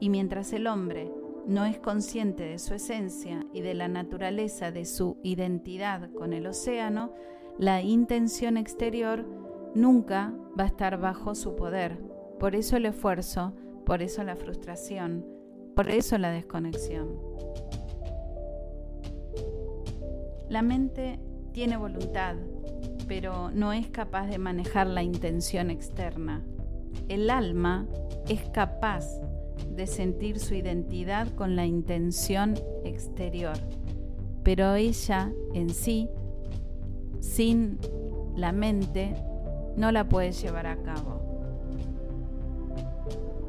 Y 0.00 0.08
mientras 0.08 0.52
el 0.52 0.66
hombre 0.66 1.10
no 1.46 1.64
es 1.64 1.78
consciente 1.78 2.44
de 2.44 2.58
su 2.58 2.74
esencia 2.74 3.46
y 3.52 3.60
de 3.60 3.74
la 3.74 3.88
naturaleza 3.88 4.70
de 4.70 4.84
su 4.84 5.18
identidad 5.22 6.10
con 6.12 6.32
el 6.32 6.46
océano, 6.46 7.12
la 7.58 7.82
intención 7.82 8.56
exterior 8.56 9.26
nunca 9.74 10.32
va 10.58 10.64
a 10.64 10.68
estar 10.68 10.98
bajo 10.98 11.34
su 11.34 11.54
poder. 11.54 11.98
Por 12.38 12.54
eso 12.54 12.76
el 12.76 12.86
esfuerzo, 12.86 13.52
por 13.84 14.02
eso 14.02 14.24
la 14.24 14.36
frustración, 14.36 15.24
por 15.76 15.88
eso 15.88 16.18
la 16.18 16.30
desconexión. 16.30 17.18
La 20.48 20.62
mente 20.62 21.20
tiene 21.52 21.76
voluntad, 21.76 22.36
pero 23.06 23.50
no 23.50 23.72
es 23.72 23.88
capaz 23.88 24.26
de 24.26 24.38
manejar 24.38 24.86
la 24.86 25.02
intención 25.02 25.70
externa. 25.70 26.42
El 27.08 27.30
alma 27.30 27.86
es 28.28 28.40
capaz 28.50 29.04
de 29.70 29.86
sentir 29.86 30.38
su 30.38 30.54
identidad 30.54 31.28
con 31.34 31.56
la 31.56 31.66
intención 31.66 32.54
exterior. 32.84 33.56
pero 34.42 34.74
ella 34.74 35.32
en 35.54 35.70
sí, 35.70 36.10
sin 37.20 37.78
la 38.36 38.52
mente, 38.52 39.14
no 39.74 39.90
la 39.90 40.06
puede 40.06 40.32
llevar 40.32 40.66
a 40.66 40.76
cabo. 40.82 41.22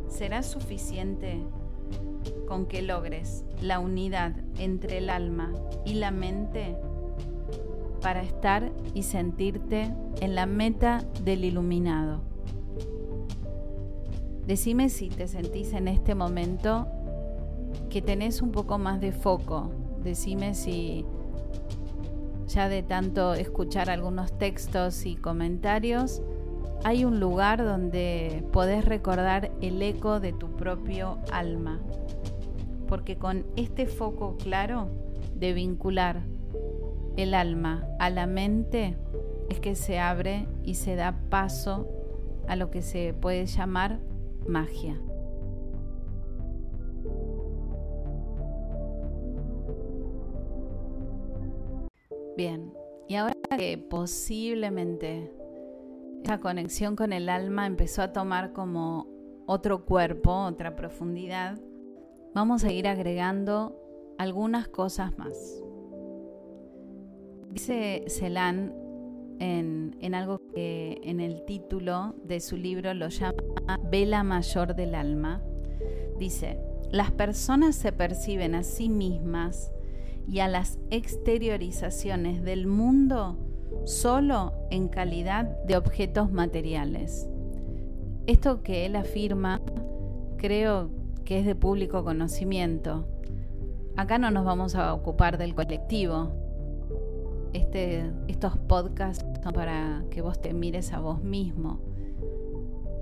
¿Será 0.08 0.42
suficiente 0.42 1.44
con 2.48 2.66
que 2.66 2.82
logres 2.82 3.44
la 3.62 3.80
unidad 3.80 4.34
entre 4.58 5.00
el 5.00 5.10
alma 5.10 5.54
y 5.84 5.96
la 5.96 6.12
mente 6.12 6.78
para 8.06 8.22
estar 8.22 8.72
y 8.94 9.02
sentirte 9.02 9.92
en 10.22 10.36
la 10.36 10.46
meta 10.46 11.04
del 11.24 11.44
iluminado? 11.44 12.22
Decime 14.46 14.90
si 14.90 15.10
te 15.10 15.28
sentís 15.28 15.74
en 15.74 15.88
este 15.88 16.14
momento 16.14 16.88
que 17.90 18.04
tenés 18.04 18.44
un 18.44 18.52
poco 18.52 18.78
más 18.78 19.02
de 19.02 19.12
foco. 19.12 19.72
Decime 20.04 20.54
si 20.54 21.04
ya 22.46 22.70
de 22.70 22.84
tanto 22.84 23.34
escuchar 23.34 23.90
algunos 23.90 24.38
textos 24.38 25.08
y 25.08 25.16
comentarios, 25.16 26.22
hay 26.84 27.06
un 27.06 27.20
lugar 27.20 27.66
donde 27.66 28.46
podés 28.54 28.86
recordar 28.86 29.52
el 29.62 29.82
eco 29.82 30.20
de 30.20 30.32
tu 30.32 30.56
propio 30.56 31.18
alma. 31.32 31.82
Porque 32.88 33.18
con 33.18 33.48
este 33.56 33.88
foco 33.88 34.38
claro 34.38 34.90
de 35.34 35.54
vincular 35.54 36.35
el 37.18 37.34
alma 37.34 37.88
a 38.00 38.10
la 38.10 38.28
mente 38.28 38.98
es 39.50 39.60
que 39.60 39.76
se 39.76 40.00
abre 40.00 40.48
y 40.64 40.76
se 40.76 40.96
da 40.96 41.20
paso 41.30 41.88
a 42.48 42.56
lo 42.56 42.72
que 42.72 42.82
se 42.82 43.14
puede 43.14 43.46
llamar 43.46 44.00
magia. 44.48 45.00
Bien, 52.36 52.74
y 53.08 53.16
ahora 53.16 53.36
que 53.58 53.78
posiblemente 53.78 55.32
esa 56.24 56.40
conexión 56.40 56.96
con 56.96 57.14
el 57.14 57.30
alma 57.30 57.66
empezó 57.66 58.02
a 58.02 58.12
tomar 58.12 58.52
como 58.52 59.08
otro 59.46 59.86
cuerpo, 59.86 60.32
otra 60.46 60.76
profundidad, 60.76 61.58
vamos 62.34 62.66
a 62.66 62.72
ir 62.72 62.88
agregando 62.88 63.80
algunas 64.18 64.68
cosas 64.68 65.18
más. 65.18 65.65
Dice 67.56 68.04
Celan 68.10 68.74
en, 69.40 69.96
en, 70.02 70.14
algo 70.14 70.42
que 70.54 71.00
en 71.06 71.22
el 71.22 71.46
título 71.46 72.14
de 72.26 72.42
su 72.42 72.58
libro 72.58 72.94
lo 72.94 73.08
llama 73.08 73.80
Vela 73.90 74.24
Mayor 74.24 74.76
del 74.76 74.94
Alma. 74.94 75.42
Dice, 76.20 76.60
las 76.92 77.12
personas 77.12 77.78
se 77.78 77.94
perciben 77.94 78.56
a 78.56 78.64
sí 78.64 78.90
mismas 78.90 79.72
y 80.28 80.40
a 80.40 80.50
las 80.50 80.80
exteriorizaciones 80.90 82.44
del 82.44 82.68
mundo 82.68 83.38
solo 83.86 84.52
en 84.70 84.90
calidad 84.90 85.46
de 85.64 85.78
objetos 85.78 86.34
materiales. 86.34 87.30
Esto 88.28 88.64
que 88.64 88.86
él 88.86 88.98
afirma 88.98 89.62
creo 90.36 90.90
que 91.24 91.40
es 91.40 91.46
de 91.46 91.56
público 91.56 92.04
conocimiento. 92.04 93.08
Acá 93.96 94.18
no 94.18 94.30
nos 94.30 94.44
vamos 94.44 94.76
a 94.76 94.94
ocupar 94.94 95.38
del 95.38 95.56
colectivo. 95.56 96.45
Este, 97.56 98.12
estos 98.28 98.58
podcasts 98.58 99.26
son 99.42 99.54
para 99.54 100.04
que 100.12 100.22
vos 100.22 100.42
te 100.42 100.54
mires 100.54 100.92
a 100.92 101.00
vos 101.00 101.24
mismo. 101.24 101.80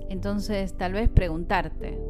Entonces 0.08 0.74
tal 0.74 0.92
vez 0.92 1.08
preguntarte, 1.08 2.00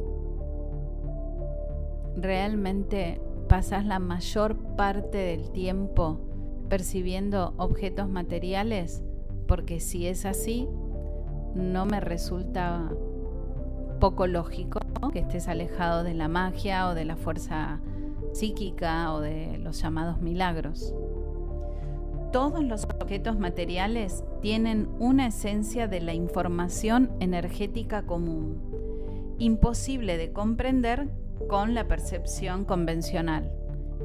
¿realmente 2.15 3.19
pasas 3.49 3.83
la 3.83 3.97
mayor 3.97 4.57
parte 4.75 5.17
del 5.17 5.49
tiempo 5.49 6.19
percibiendo 6.69 7.55
objetos 7.57 8.09
materiales? 8.09 9.03
Porque 9.47 9.79
si 9.79 10.05
es 10.05 10.27
así, 10.27 10.69
no 11.55 11.87
me 11.87 11.99
resulta 11.99 12.91
poco 13.99 14.27
lógico 14.27 14.81
que 15.11 15.19
estés 15.19 15.47
alejado 15.47 16.03
de 16.03 16.13
la 16.13 16.27
magia 16.27 16.89
o 16.89 16.93
de 16.93 17.05
la 17.05 17.15
fuerza 17.15 17.79
psíquica 18.33 19.11
o 19.15 19.19
de 19.19 19.57
los 19.57 19.81
llamados 19.81 20.21
milagros. 20.21 20.93
Todos 22.35 22.65
los 22.65 22.83
objetos 22.83 23.39
materiales 23.39 24.25
tienen 24.41 24.89
una 24.99 25.27
esencia 25.27 25.87
de 25.87 26.01
la 26.01 26.13
información 26.13 27.11
energética 27.21 28.05
común, 28.05 28.61
imposible 29.39 30.17
de 30.17 30.33
comprender 30.33 31.07
con 31.47 31.73
la 31.73 31.87
percepción 31.87 32.65
convencional. 32.65 33.53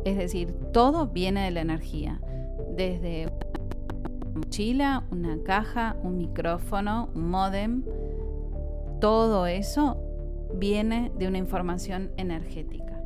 Es 0.04 0.16
decir, 0.16 0.52
todo 0.72 1.08
viene 1.08 1.44
de 1.44 1.50
la 1.50 1.62
energía, 1.62 2.20
desde 2.76 3.26
una 3.26 4.30
mochila, 4.38 5.04
una 5.10 5.42
caja, 5.42 5.96
un 6.04 6.16
micrófono, 6.16 7.10
un 7.16 7.30
modem, 7.30 7.82
todo 9.00 9.48
eso 9.48 9.96
viene 10.54 11.10
de 11.18 11.26
una 11.26 11.38
información 11.38 12.12
energética. 12.16 12.99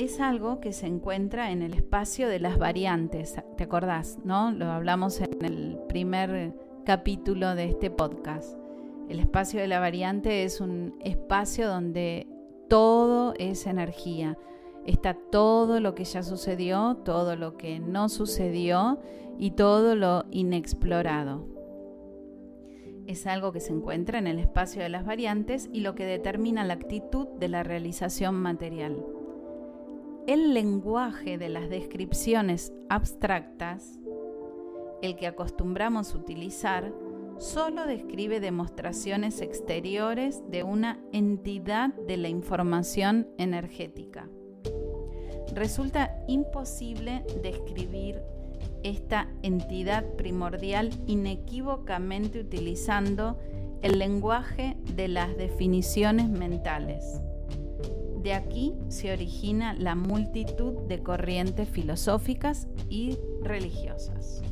Es 0.00 0.18
algo 0.18 0.60
que 0.60 0.72
se 0.72 0.86
encuentra 0.86 1.50
en 1.50 1.60
el 1.60 1.74
espacio 1.74 2.26
de 2.26 2.40
las 2.40 2.56
variantes, 2.56 3.36
¿te 3.58 3.64
acordás? 3.64 4.18
¿No? 4.24 4.50
Lo 4.50 4.70
hablamos 4.70 5.20
en 5.20 5.44
el 5.44 5.78
primer 5.90 6.54
capítulo 6.86 7.54
de 7.54 7.66
este 7.66 7.90
podcast. 7.90 8.56
El 9.10 9.20
espacio 9.20 9.60
de 9.60 9.68
la 9.68 9.78
variante 9.78 10.44
es 10.44 10.62
un 10.62 10.94
espacio 11.00 11.68
donde 11.68 12.26
todo 12.70 13.34
es 13.38 13.66
energía. 13.66 14.38
Está 14.86 15.12
todo 15.12 15.80
lo 15.80 15.94
que 15.94 16.04
ya 16.04 16.22
sucedió, 16.22 16.96
todo 17.04 17.36
lo 17.36 17.58
que 17.58 17.78
no 17.78 18.08
sucedió 18.08 19.00
y 19.38 19.50
todo 19.50 19.96
lo 19.96 20.24
inexplorado. 20.30 21.46
Es 23.06 23.26
algo 23.26 23.52
que 23.52 23.60
se 23.60 23.74
encuentra 23.74 24.18
en 24.18 24.28
el 24.28 24.38
espacio 24.38 24.80
de 24.80 24.88
las 24.88 25.04
variantes 25.04 25.68
y 25.70 25.80
lo 25.80 25.94
que 25.94 26.06
determina 26.06 26.64
la 26.64 26.72
actitud 26.72 27.28
de 27.38 27.48
la 27.48 27.62
realización 27.62 28.36
material. 28.36 28.96
El 30.30 30.54
lenguaje 30.54 31.38
de 31.38 31.48
las 31.48 31.68
descripciones 31.68 32.72
abstractas, 32.88 33.98
el 35.02 35.16
que 35.16 35.26
acostumbramos 35.26 36.14
utilizar, 36.14 36.94
solo 37.38 37.84
describe 37.84 38.38
demostraciones 38.38 39.40
exteriores 39.40 40.40
de 40.48 40.62
una 40.62 41.00
entidad 41.10 41.92
de 42.06 42.16
la 42.16 42.28
información 42.28 43.26
energética. 43.38 44.28
Resulta 45.52 46.16
imposible 46.28 47.24
describir 47.42 48.22
esta 48.84 49.28
entidad 49.42 50.14
primordial 50.14 50.90
inequívocamente 51.08 52.38
utilizando 52.38 53.36
el 53.82 53.98
lenguaje 53.98 54.76
de 54.94 55.08
las 55.08 55.36
definiciones 55.36 56.28
mentales. 56.28 57.20
De 58.22 58.34
aquí 58.34 58.74
se 58.88 59.12
origina 59.12 59.72
la 59.72 59.94
multitud 59.94 60.74
de 60.88 61.02
corrientes 61.02 61.66
filosóficas 61.70 62.68
y 62.90 63.16
religiosas. 63.42 64.42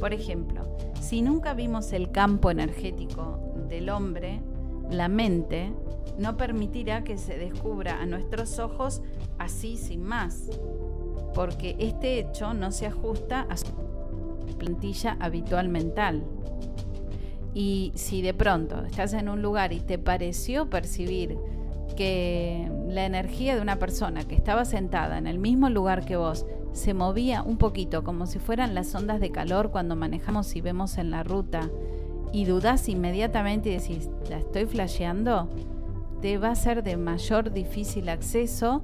Por 0.00 0.12
ejemplo, 0.12 0.76
si 1.00 1.22
nunca 1.22 1.54
vimos 1.54 1.92
el 1.92 2.10
campo 2.10 2.50
energético 2.50 3.38
del 3.68 3.90
hombre, 3.90 4.42
la 4.90 5.06
mente 5.06 5.72
no 6.18 6.36
permitirá 6.36 7.04
que 7.04 7.16
se 7.16 7.38
descubra 7.38 8.02
a 8.02 8.06
nuestros 8.06 8.58
ojos 8.58 9.02
así 9.38 9.76
sin 9.76 10.02
más, 10.02 10.50
porque 11.34 11.76
este 11.78 12.18
hecho 12.18 12.54
no 12.54 12.72
se 12.72 12.86
ajusta 12.86 13.46
a 13.48 13.56
su 13.56 13.72
plantilla 14.58 15.16
habitual 15.20 15.68
mental. 15.68 16.24
Y 17.54 17.92
si 17.94 18.20
de 18.20 18.34
pronto 18.34 18.84
estás 18.84 19.12
en 19.12 19.28
un 19.28 19.42
lugar 19.42 19.72
y 19.72 19.78
te 19.78 19.98
pareció 19.98 20.68
percibir 20.68 21.38
que 22.02 22.68
la 22.88 23.06
energía 23.06 23.54
de 23.54 23.62
una 23.62 23.78
persona 23.78 24.24
que 24.24 24.34
estaba 24.34 24.64
sentada 24.64 25.18
en 25.18 25.28
el 25.28 25.38
mismo 25.38 25.70
lugar 25.70 26.04
que 26.04 26.16
vos 26.16 26.46
se 26.72 26.94
movía 26.94 27.44
un 27.44 27.58
poquito 27.58 28.02
como 28.02 28.26
si 28.26 28.40
fueran 28.40 28.74
las 28.74 28.92
ondas 28.96 29.20
de 29.20 29.30
calor 29.30 29.70
cuando 29.70 29.94
manejamos 29.94 30.56
y 30.56 30.60
vemos 30.60 30.98
en 30.98 31.12
la 31.12 31.22
ruta 31.22 31.70
y 32.32 32.44
dudás 32.44 32.88
inmediatamente 32.88 33.70
y 33.70 33.78
decís, 33.78 34.10
¿la 34.28 34.38
estoy 34.38 34.66
flasheando? 34.66 35.48
Te 36.20 36.38
va 36.38 36.50
a 36.50 36.56
ser 36.56 36.82
de 36.82 36.96
mayor 36.96 37.52
difícil 37.52 38.08
acceso 38.08 38.82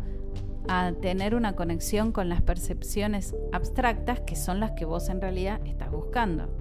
a 0.69 0.93
tener 0.93 1.35
una 1.35 1.57
conexión 1.57 2.13
con 2.13 2.29
las 2.29 2.41
percepciones 2.41 3.35
abstractas 3.51 4.21
que 4.21 4.37
son 4.37 4.61
las 4.61 4.73
que 4.73 4.85
vos 4.85 5.09
en 5.09 5.21
realidad 5.21 5.61
estás 5.67 5.91
buscando. 5.91 6.58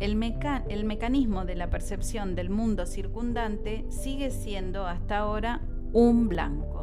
El, 0.00 0.14
mecanismo 0.16 1.44
de 1.44 1.56
la 1.56 1.70
percepción 1.70 2.34
del 2.34 2.50
mundo 2.50 2.86
circundante 2.86 3.84
sigue 3.88 4.30
siendo 4.30 4.86
hasta 4.86 5.18
ahora 5.18 5.60
un 5.92 6.28
blanco 6.28 6.78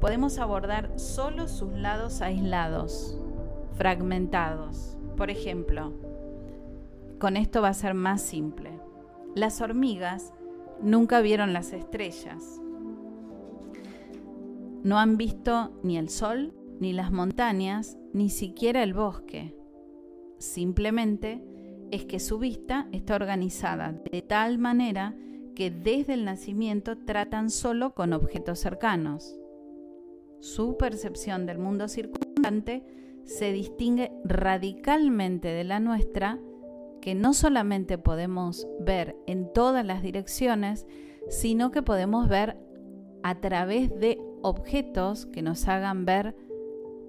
podemos 0.00 0.38
abordar 0.38 0.92
solo 0.98 1.48
sus 1.48 1.72
lados 1.72 2.20
aislados, 2.20 3.18
fragmentados. 3.74 4.96
Por 5.16 5.30
ejemplo, 5.30 5.92
con 7.18 7.36
esto 7.36 7.62
va 7.62 7.68
a 7.68 7.74
ser 7.74 7.94
más 7.94 8.22
simple. 8.22 8.70
Las 9.34 9.60
hormigas 9.60 10.32
nunca 10.80 11.20
vieron 11.20 11.52
las 11.52 11.72
estrellas. 11.72 12.60
no 14.84 14.98
han 14.98 15.16
visto 15.16 15.72
ni 15.82 15.98
el 15.98 16.08
sol, 16.08 16.54
ni 16.78 16.92
las 16.92 17.10
montañas, 17.10 17.98
ni 18.12 18.30
siquiera 18.30 18.84
el 18.84 18.94
bosque. 18.94 19.57
Simplemente 20.38 21.42
es 21.90 22.04
que 22.04 22.20
su 22.20 22.38
vista 22.38 22.88
está 22.92 23.16
organizada 23.16 23.92
de 24.10 24.22
tal 24.22 24.58
manera 24.58 25.16
que 25.54 25.70
desde 25.70 26.14
el 26.14 26.24
nacimiento 26.24 26.96
tratan 26.96 27.50
solo 27.50 27.94
con 27.94 28.12
objetos 28.12 28.60
cercanos. 28.60 29.36
Su 30.40 30.76
percepción 30.76 31.46
del 31.46 31.58
mundo 31.58 31.88
circundante 31.88 32.84
se 33.24 33.52
distingue 33.52 34.12
radicalmente 34.24 35.48
de 35.48 35.64
la 35.64 35.80
nuestra, 35.80 36.38
que 37.00 37.14
no 37.14 37.34
solamente 37.34 37.98
podemos 37.98 38.68
ver 38.80 39.16
en 39.26 39.52
todas 39.52 39.84
las 39.84 40.02
direcciones, 40.02 40.86
sino 41.28 41.70
que 41.70 41.82
podemos 41.82 42.28
ver 42.28 42.56
a 43.22 43.40
través 43.40 43.90
de 43.98 44.20
objetos 44.42 45.26
que 45.26 45.42
nos 45.42 45.66
hagan 45.66 46.04
ver 46.04 46.36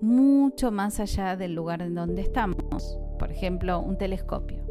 mucho 0.02 0.72
más 0.72 1.00
allá 1.00 1.36
del 1.36 1.54
lugar 1.54 1.82
en 1.82 1.96
donde 1.96 2.22
estamos, 2.22 2.98
por 3.20 3.32
ejemplo, 3.32 3.80
un 3.80 4.00
telescopio. 4.00 4.64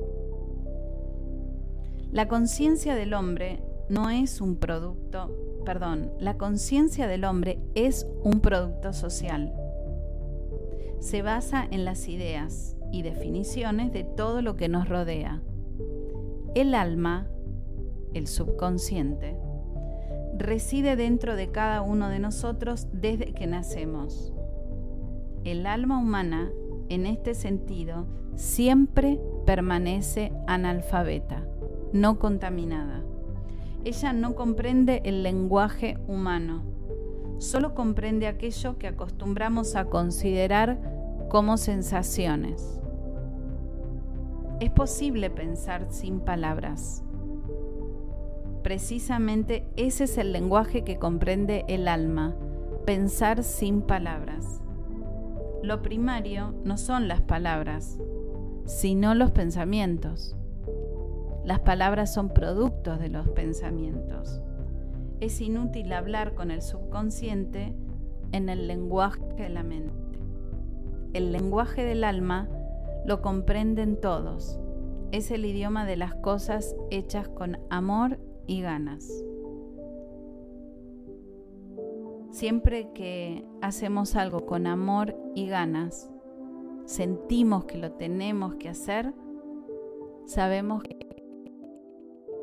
La 2.11 2.27
conciencia 2.27 2.97
del 2.97 3.15
hombre 3.15 3.63
no 3.89 4.11
es 4.11 4.41
un 4.41 4.57
producto, 4.57 5.31
perdón, 5.65 6.11
la 6.19 6.37
conciencia 6.37 7.07
del 7.07 7.25
hombre 7.25 7.61
es 7.75 8.07
un 8.25 8.41
producto 8.41 8.93
social. 8.93 9.55
Se 10.99 11.23
basa 11.23 11.67
en 11.71 11.85
las 11.85 12.09
ideas 12.09 12.77
y 12.91 13.03
definiciones 13.03 13.93
de 13.93 14.05
todo 14.05 14.43
lo 14.43 14.57
que 14.57 14.69
nos 14.69 14.89
rodea. 14.89 15.43
El 16.55 16.75
alma, 16.75 17.29
el 18.15 18.27
subconsciente, 18.27 19.37
reside 20.37 20.97
dentro 20.97 21.37
de 21.37 21.51
cada 21.51 21.83
uno 21.83 22.09
de 22.09 22.19
nosotros 22.19 22.89
desde 22.93 23.33
que 23.35 23.47
nacemos. 23.47 24.33
El 25.45 25.67
alma 25.67 25.99
humana, 25.99 26.51
en 26.88 27.07
este 27.07 27.35
sentido, 27.35 28.07
siempre 28.35 29.20
permanece 29.46 30.33
analfabeta, 30.46 31.46
no 31.92 32.18
contaminada. 32.18 33.03
Ella 33.85 34.12
no 34.12 34.35
comprende 34.35 35.03
el 35.05 35.22
lenguaje 35.22 35.98
humano, 36.07 36.62
solo 37.38 37.74
comprende 37.74 38.27
aquello 38.27 38.79
que 38.79 38.88
acostumbramos 38.88 39.77
a 39.77 39.87
considerar 39.87 40.79
como 41.29 41.57
sensaciones. 41.57 42.81
Es 44.61 44.70
posible 44.70 45.31
pensar 45.31 45.87
sin 45.90 46.20
palabras. 46.20 47.05
Precisamente 48.62 49.66
ese 49.77 50.05
es 50.05 50.18
el 50.18 50.33
lenguaje 50.33 50.83
que 50.83 50.98
comprende 50.98 51.64
el 51.68 51.87
alma, 51.87 52.35
pensar 52.85 53.44
sin 53.44 53.83
palabras. 53.83 54.61
Lo 55.62 55.83
primario 55.83 56.55
no 56.64 56.79
son 56.79 57.09
las 57.09 57.21
palabras, 57.21 57.99
sino 58.64 59.14
los 59.14 59.33
pensamientos. 59.33 60.37
Las 61.44 61.61
palabras 61.61 62.12
son 62.14 62.29
productos 62.29 63.01
de 63.01 63.09
los 63.09 63.29
pensamientos. 63.29 64.40
Es 65.21 65.40
inútil 65.40 65.92
hablar 65.92 66.35
con 66.35 66.51
el 66.51 66.62
subconsciente 66.62 67.75
en 68.33 68.49
el 68.49 68.68
lenguaje 68.68 69.23
de 69.37 69.49
la 69.49 69.64
mente. 69.64 70.21
El 71.12 71.33
lenguaje 71.33 71.85
del 71.85 72.05
alma 72.05 72.49
lo 73.05 73.21
comprenden 73.21 74.01
todos. 74.01 74.61
Es 75.11 75.31
el 75.31 75.44
idioma 75.44 75.87
de 75.87 75.97
las 75.97 76.14
cosas 76.14 76.77
hechas 76.90 77.29
con 77.29 77.59
amor 77.71 78.21
y 78.47 78.61
ganas. 78.61 79.25
Siempre 82.31 82.93
que 82.93 83.45
hacemos 83.62 84.14
algo 84.14 84.45
con 84.45 84.67
amor 84.67 85.17
y 85.35 85.49
ganas, 85.49 86.12
sentimos 86.85 87.64
que 87.64 87.79
lo 87.79 87.93
tenemos 87.93 88.55
que 88.57 88.69
hacer, 88.69 89.14
sabemos 90.27 90.83
que 90.83 90.99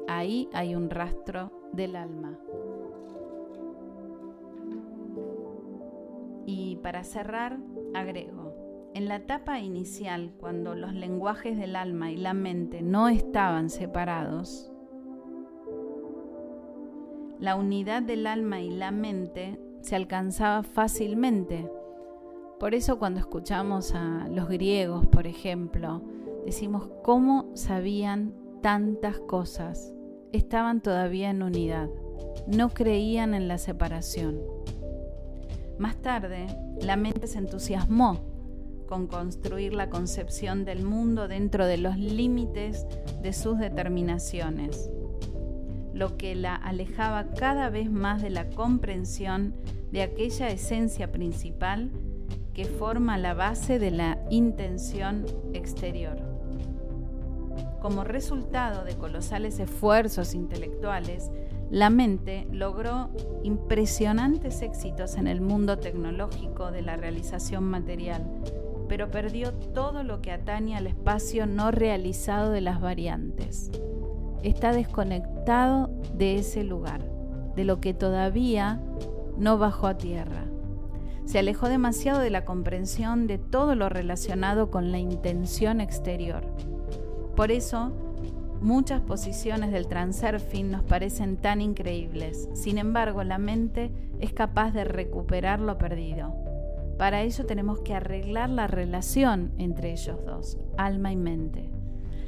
ahí 0.07 0.49
hay 0.53 0.75
un 0.75 0.89
rastro 0.89 1.51
del 1.71 1.95
alma. 1.95 2.39
Y 6.47 6.77
para 6.77 7.03
cerrar, 7.03 7.59
agrego, 7.93 8.53
en 8.93 9.07
la 9.07 9.17
etapa 9.17 9.59
inicial, 9.59 10.33
cuando 10.39 10.73
los 10.73 10.93
lenguajes 10.93 11.57
del 11.57 11.75
alma 11.75 12.11
y 12.11 12.17
la 12.17 12.33
mente 12.33 12.81
no 12.81 13.07
estaban 13.07 13.69
separados, 13.69 14.71
la 17.39 17.55
unidad 17.55 18.01
del 18.01 18.27
alma 18.27 18.61
y 18.61 18.69
la 18.69 18.91
mente 18.91 19.59
se 19.85 19.95
alcanzaba 19.95 20.63
fácilmente. 20.63 21.69
Por 22.59 22.73
eso 22.73 22.97
cuando 22.97 23.19
escuchamos 23.19 23.93
a 23.93 24.27
los 24.29 24.49
griegos, 24.49 25.05
por 25.07 25.27
ejemplo, 25.27 26.01
decimos 26.45 26.89
cómo 27.03 27.51
sabían 27.53 28.33
tantas 28.61 29.19
cosas 29.19 29.93
estaban 30.31 30.81
todavía 30.81 31.29
en 31.29 31.43
unidad, 31.43 31.89
no 32.47 32.69
creían 32.69 33.33
en 33.33 33.47
la 33.47 33.57
separación. 33.57 34.41
Más 35.77 35.95
tarde, 36.01 36.47
la 36.81 36.95
mente 36.95 37.27
se 37.27 37.37
entusiasmó 37.37 38.19
con 38.87 39.07
construir 39.07 39.73
la 39.73 39.89
concepción 39.89 40.65
del 40.65 40.83
mundo 40.83 41.27
dentro 41.27 41.65
de 41.65 41.77
los 41.77 41.97
límites 41.97 42.85
de 43.21 43.33
sus 43.33 43.59
determinaciones, 43.59 44.89
lo 45.93 46.17
que 46.17 46.35
la 46.35 46.55
alejaba 46.55 47.31
cada 47.31 47.69
vez 47.69 47.89
más 47.89 48.21
de 48.21 48.29
la 48.29 48.49
comprensión 48.49 49.53
de 49.91 50.01
aquella 50.01 50.49
esencia 50.49 51.11
principal 51.11 51.91
que 52.53 52.65
forma 52.65 53.17
la 53.17 53.33
base 53.33 53.79
de 53.79 53.91
la 53.91 54.19
intención 54.29 55.25
exterior 55.53 56.35
como 57.85 58.03
resultado 58.03 58.83
de 58.83 58.95
colosales 58.95 59.59
esfuerzos 59.59 60.33
intelectuales, 60.33 61.29
la 61.69 61.91
mente 61.91 62.47
logró 62.51 63.11
impresionantes 63.43 64.63
éxitos 64.63 65.17
en 65.17 65.27
el 65.27 65.39
mundo 65.39 65.77
tecnológico 65.77 66.71
de 66.71 66.81
la 66.81 66.95
realización 66.95 67.63
material, 67.65 68.25
pero 68.89 69.11
perdió 69.11 69.53
todo 69.53 70.01
lo 70.01 70.19
que 70.23 70.31
atañe 70.31 70.75
al 70.75 70.87
espacio 70.87 71.45
no 71.45 71.69
realizado 71.69 72.49
de 72.49 72.61
las 72.61 72.81
variantes. 72.81 73.69
Está 74.41 74.71
desconectado 74.71 75.91
de 76.15 76.37
ese 76.37 76.63
lugar, 76.63 77.01
de 77.55 77.65
lo 77.65 77.81
que 77.81 77.93
todavía 77.93 78.81
no 79.37 79.57
bajó 79.57 79.87
a 79.87 79.97
tierra. 79.97 80.45
Se 81.25 81.39
alejó 81.39 81.69
demasiado 81.69 82.19
de 82.19 82.29
la 82.29 82.45
comprensión 82.45 83.27
de 83.27 83.37
todo 83.37 83.75
lo 83.75 83.89
relacionado 83.89 84.69
con 84.69 84.91
la 84.91 84.99
intención 84.99 85.81
exterior 85.81 86.43
por 87.35 87.51
eso, 87.51 87.91
muchas 88.61 89.01
posiciones 89.01 89.71
del 89.71 89.87
transurfing 89.87 90.71
nos 90.71 90.83
parecen 90.83 91.35
tan 91.35 91.59
increíbles. 91.59 92.47
Sin 92.53 92.77
embargo, 92.77 93.23
la 93.25 93.37
mente 93.37 93.91
es 94.21 94.31
capaz 94.31 94.71
de 94.71 94.85
recuperar 94.85 95.59
lo 95.59 95.77
perdido. 95.77 96.33
Para 96.97 97.23
ello 97.23 97.45
tenemos 97.45 97.81
que 97.81 97.93
arreglar 97.93 98.49
la 98.49 98.67
relación 98.67 99.51
entre 99.57 99.91
ellos 99.91 100.17
dos, 100.25 100.57
alma 100.77 101.11
y 101.11 101.17
mente. 101.17 101.69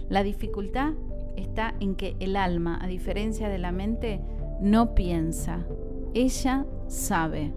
La 0.10 0.24
dificultad 0.24 0.92
está 1.38 1.74
en 1.80 1.96
que 1.96 2.18
el 2.20 2.36
alma, 2.36 2.78
a 2.82 2.88
diferencia 2.88 3.48
de 3.48 3.60
la 3.60 3.72
mente, 3.72 4.20
no 4.60 4.94
piensa. 4.94 5.66
Ella 6.14 6.66
sabe. 6.88 7.54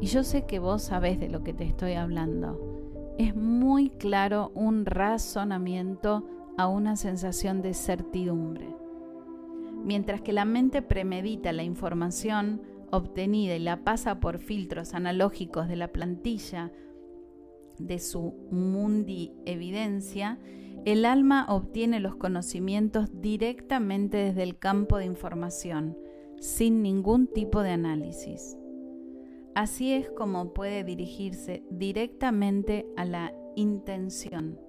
Y 0.00 0.06
yo 0.06 0.24
sé 0.24 0.44
que 0.46 0.58
vos 0.58 0.82
sabés 0.82 1.18
de 1.20 1.28
lo 1.28 1.42
que 1.42 1.52
te 1.52 1.64
estoy 1.64 1.94
hablando 1.94 2.76
es 3.18 3.34
muy 3.34 3.90
claro 3.90 4.52
un 4.54 4.84
razonamiento 4.84 6.26
a 6.58 6.68
una 6.68 6.96
sensación 6.96 7.62
de 7.62 7.74
certidumbre. 7.74 8.74
Mientras 9.84 10.20
que 10.20 10.32
la 10.32 10.44
mente 10.44 10.82
premedita 10.82 11.52
la 11.52 11.62
información 11.62 12.62
obtenida 12.90 13.56
y 13.56 13.60
la 13.60 13.84
pasa 13.84 14.20
por 14.20 14.38
filtros 14.38 14.94
analógicos 14.94 15.68
de 15.68 15.76
la 15.76 15.88
plantilla 15.88 16.72
de 17.78 17.98
su 17.98 18.34
mundi 18.50 19.32
evidencia, 19.44 20.38
el 20.84 21.04
alma 21.04 21.46
obtiene 21.48 22.00
los 22.00 22.16
conocimientos 22.16 23.20
directamente 23.20 24.18
desde 24.18 24.42
el 24.42 24.58
campo 24.58 24.98
de 24.98 25.04
información, 25.04 25.96
sin 26.40 26.82
ningún 26.82 27.26
tipo 27.26 27.62
de 27.62 27.70
análisis. 27.70 28.56
Así 29.54 29.92
es 29.92 30.10
como 30.10 30.52
puede 30.52 30.84
dirigirse 30.84 31.62
directamente 31.70 32.86
a 32.96 33.04
la 33.04 33.32
intención. 33.56 34.60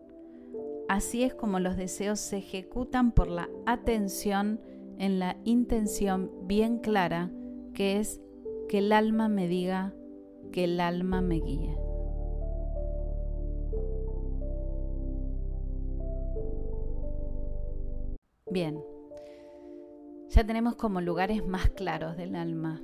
Así 0.88 1.24
es 1.24 1.36
como 1.36 1.60
los 1.60 1.76
deseos 1.76 2.20
se 2.20 2.38
ejecutan 2.38 3.12
por 3.12 3.28
la 3.28 3.50
atención 3.66 4.62
en 4.98 5.20
la 5.20 5.38
intención 5.44 6.32
bien 6.44 6.80
clara, 6.80 7.32
que 7.74 8.00
es 8.00 8.22
que 8.70 8.78
el 8.80 8.92
alma 8.92 9.28
me 9.28 9.48
diga, 9.48 9.94
que 10.52 10.64
el 10.64 10.80
alma 10.80 11.22
me 11.22 11.40
guíe. 11.42 11.78
Bien, 18.50 18.82
ya 20.30 20.46
tenemos 20.46 20.76
como 20.76 21.02
lugares 21.02 21.46
más 21.46 21.70
claros 21.70 22.18
del 22.18 22.36
alma, 22.36 22.82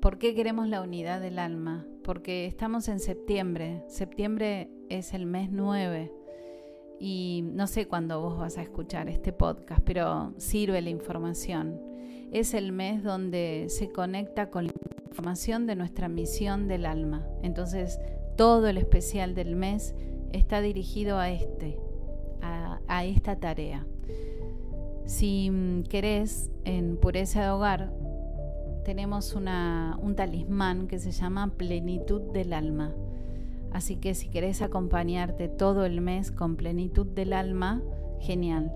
¿Por 0.00 0.18
qué 0.18 0.32
queremos 0.32 0.68
la 0.68 0.80
unidad 0.80 1.20
del 1.20 1.40
alma? 1.40 1.84
Porque 2.04 2.46
estamos 2.46 2.86
en 2.86 3.00
septiembre. 3.00 3.82
Septiembre 3.88 4.70
es 4.88 5.12
el 5.12 5.26
mes 5.26 5.50
9. 5.50 6.12
Y 7.00 7.42
no 7.52 7.66
sé 7.66 7.88
cuándo 7.88 8.20
vos 8.20 8.38
vas 8.38 8.58
a 8.58 8.62
escuchar 8.62 9.08
este 9.08 9.32
podcast, 9.32 9.82
pero 9.84 10.34
sirve 10.36 10.80
la 10.82 10.90
información. 10.90 11.80
Es 12.30 12.54
el 12.54 12.70
mes 12.70 13.02
donde 13.02 13.66
se 13.70 13.90
conecta 13.90 14.50
con 14.50 14.66
la 14.66 14.72
información 15.08 15.66
de 15.66 15.74
nuestra 15.74 16.08
misión 16.08 16.68
del 16.68 16.86
alma. 16.86 17.26
Entonces, 17.42 17.98
todo 18.36 18.68
el 18.68 18.78
especial 18.78 19.34
del 19.34 19.56
mes 19.56 19.96
está 20.32 20.60
dirigido 20.60 21.18
a 21.18 21.30
este, 21.30 21.80
a, 22.40 23.04
esta 23.04 23.40
tarea. 23.40 23.84
Si 25.08 25.50
mm, 25.50 25.84
querés, 25.84 26.50
en 26.66 26.98
Pureza 26.98 27.42
de 27.42 27.48
Hogar 27.48 27.90
tenemos 28.84 29.34
un 29.34 30.14
talismán 30.14 30.86
que 30.86 30.98
se 30.98 31.12
llama 31.12 31.54
Plenitud 31.56 32.20
del 32.32 32.52
Alma. 32.52 32.92
Así 33.72 33.96
que 33.96 34.14
si 34.14 34.28
querés 34.28 34.60
acompañarte 34.60 35.48
todo 35.48 35.86
el 35.86 36.02
mes 36.02 36.30
con 36.30 36.56
Plenitud 36.56 37.06
del 37.06 37.32
Alma, 37.32 37.82
genial. 38.20 38.70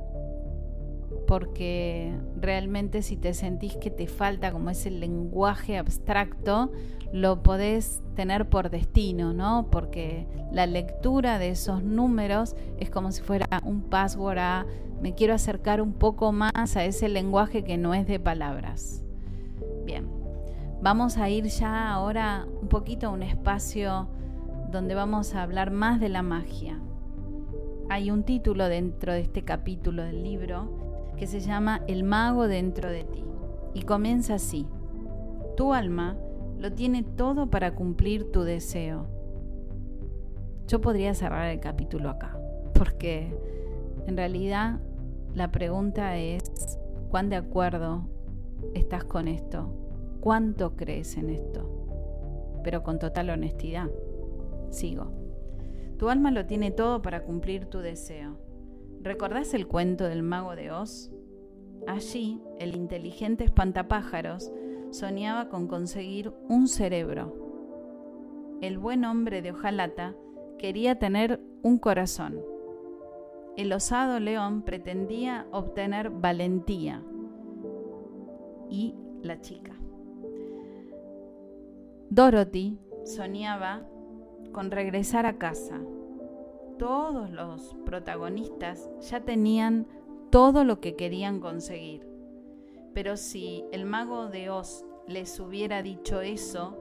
Porque 1.27 2.15
realmente 2.37 3.03
si 3.03 3.17
te 3.17 3.35
sentís 3.35 3.77
que 3.77 3.91
te 3.91 4.07
falta 4.07 4.53
como 4.53 4.71
ese 4.71 4.91
lenguaje 4.91 5.79
abstracto, 5.79 6.73
lo 7.13 7.43
podés 7.43 8.03
tener 8.15 8.49
por 8.49 8.71
destino, 8.71 9.33
¿no? 9.33 9.69
Porque 9.71 10.27
la 10.51 10.67
lectura 10.67 11.39
de 11.39 11.51
esos 11.51 11.83
números 11.83 12.57
es 12.79 12.91
como 12.91 13.13
si 13.13 13.23
fuera 13.23 13.47
un 13.65 13.83
password 13.83 14.39
a 14.39 14.67
me 15.03 15.15
quiero 15.15 15.35
acercar 15.35 15.83
un 15.83 15.95
poco 15.95 16.31
más 16.31 16.77
a 16.77 16.85
ese 16.85 17.09
lenguaje 17.09 17.65
que 17.65 17.77
no 17.77 17.93
es 17.93 18.07
de 18.07 18.21
palabras. 18.21 19.03
Bien, 19.85 20.09
vamos 20.81 21.19
a 21.19 21.29
ir 21.29 21.47
ya 21.47 21.93
ahora 21.93 22.47
un 22.61 22.69
poquito 22.69 23.09
a 23.09 23.11
un 23.11 23.25
espacio 23.25 24.09
donde 24.71 24.95
vamos 24.95 25.35
a 25.35 25.43
hablar 25.43 25.73
más 25.73 25.99
de 25.99 26.09
la 26.09 26.23
magia. 26.23 26.81
Hay 27.91 28.13
un 28.13 28.23
título 28.23 28.69
dentro 28.69 29.13
de 29.13 29.21
este 29.21 29.43
capítulo 29.43 30.05
del 30.05 30.23
libro 30.23 30.92
que 31.17 31.27
se 31.27 31.41
llama 31.41 31.83
El 31.87 32.05
mago 32.05 32.49
dentro 32.49 32.91
de 32.91 33.05
ti 33.05 33.25
y 33.75 33.83
comienza 33.83 34.35
así. 34.35 34.67
Tu 35.57 35.73
alma 35.73 36.17
lo 36.59 36.73
tiene 36.73 37.03
todo 37.03 37.51
para 37.51 37.75
cumplir 37.75 38.31
tu 38.31 38.43
deseo. 38.43 39.07
Yo 40.69 40.81
podría 40.81 41.15
cerrar 41.15 41.49
el 41.49 41.61
capítulo 41.61 42.09
acá, 42.09 42.39
porque 42.75 43.37
en 44.07 44.17
realidad 44.17 44.81
la 45.35 45.51
pregunta 45.51 46.17
es, 46.17 46.79
¿cuán 47.11 47.29
de 47.29 47.37
acuerdo 47.37 48.09
estás 48.75 49.05
con 49.05 49.29
esto? 49.29 49.69
¿Cuánto 50.21 50.77
crees 50.77 51.17
en 51.17 51.31
esto? 51.31 51.69
Pero 52.63 52.83
con 52.83 52.99
total 52.99 53.31
honestidad. 53.31 53.91
Sigo. 54.71 55.11
Tu 55.99 56.09
alma 56.09 56.31
lo 56.31 56.47
tiene 56.47 56.71
todo 56.71 57.03
para 57.03 57.23
cumplir 57.23 57.67
tu 57.67 57.79
deseo. 57.79 58.37
¿Recordás 59.03 59.53
el 59.55 59.67
cuento 59.67 60.05
del 60.05 60.23
mago 60.23 60.55
de 60.55 60.71
Oz? 60.71 61.11
Allí, 61.89 62.41
el 62.61 62.77
inteligente 62.77 63.43
espantapájaros 63.43 64.53
soñaba 64.91 65.49
con 65.49 65.67
conseguir 65.67 66.33
un 66.49 66.69
cerebro. 66.69 67.35
El 68.61 68.79
buen 68.79 69.05
hombre 69.05 69.43
de 69.43 69.51
hojalata 69.51 70.15
quería 70.57 71.01
tener 71.01 71.41
un 71.63 71.79
corazón. 71.79 72.41
El 73.57 73.73
osado 73.73 74.21
león 74.21 74.63
pretendía 74.63 75.49
obtener 75.51 76.11
valentía. 76.11 77.03
Y 78.71 78.95
la 79.21 79.41
chica. 79.41 79.75
Dorothy 82.09 82.79
soñaba 83.05 83.83
con 84.53 84.71
regresar 84.71 85.27
a 85.27 85.39
casa. 85.39 85.81
Todos 86.79 87.31
los 87.31 87.77
protagonistas 87.85 88.91
ya 89.01 89.21
tenían 89.21 89.87
todo 90.31 90.65
lo 90.65 90.81
que 90.81 90.97
querían 90.97 91.41
conseguir. 91.41 92.07
Pero 92.95 93.17
si 93.17 93.65
el 93.73 93.85
mago 93.85 94.29
de 94.29 94.51
Oz 94.51 94.85
les 95.07 95.39
hubiera 95.41 95.83
dicho 95.83 96.21
eso, 96.21 96.79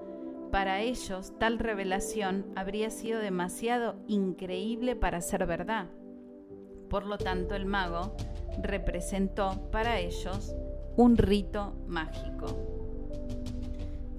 para 0.51 0.81
ellos 0.81 1.33
tal 1.39 1.59
revelación 1.59 2.45
habría 2.55 2.89
sido 2.89 3.19
demasiado 3.19 3.95
increíble 4.07 4.95
para 4.95 5.21
ser 5.21 5.45
verdad. 5.45 5.87
Por 6.89 7.05
lo 7.05 7.17
tanto, 7.17 7.55
el 7.55 7.65
mago 7.65 8.15
representó 8.61 9.69
para 9.71 9.99
ellos 9.99 10.53
un 10.97 11.15
rito 11.15 11.73
mágico. 11.87 12.47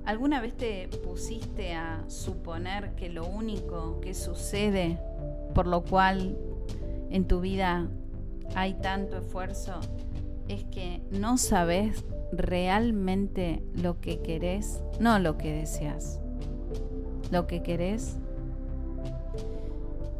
¿Alguna 0.04 0.40
vez 0.40 0.56
te 0.56 0.88
pusiste 1.04 1.74
a 1.74 2.02
suponer 2.08 2.94
que 2.96 3.08
lo 3.08 3.26
único 3.26 4.00
que 4.00 4.14
sucede, 4.14 4.98
por 5.54 5.66
lo 5.66 5.82
cual 5.82 6.36
en 7.10 7.26
tu 7.26 7.40
vida 7.40 7.88
hay 8.54 8.74
tanto 8.74 9.18
esfuerzo, 9.18 9.80
es 10.48 10.64
que 10.64 11.02
no 11.10 11.38
sabes 11.38 12.04
realmente 12.32 13.62
lo 13.74 14.00
que 14.00 14.20
querés, 14.20 14.82
no 14.98 15.18
lo 15.18 15.36
que 15.38 15.52
deseas, 15.52 16.20
lo 17.30 17.46
que 17.46 17.62
querés. 17.62 18.16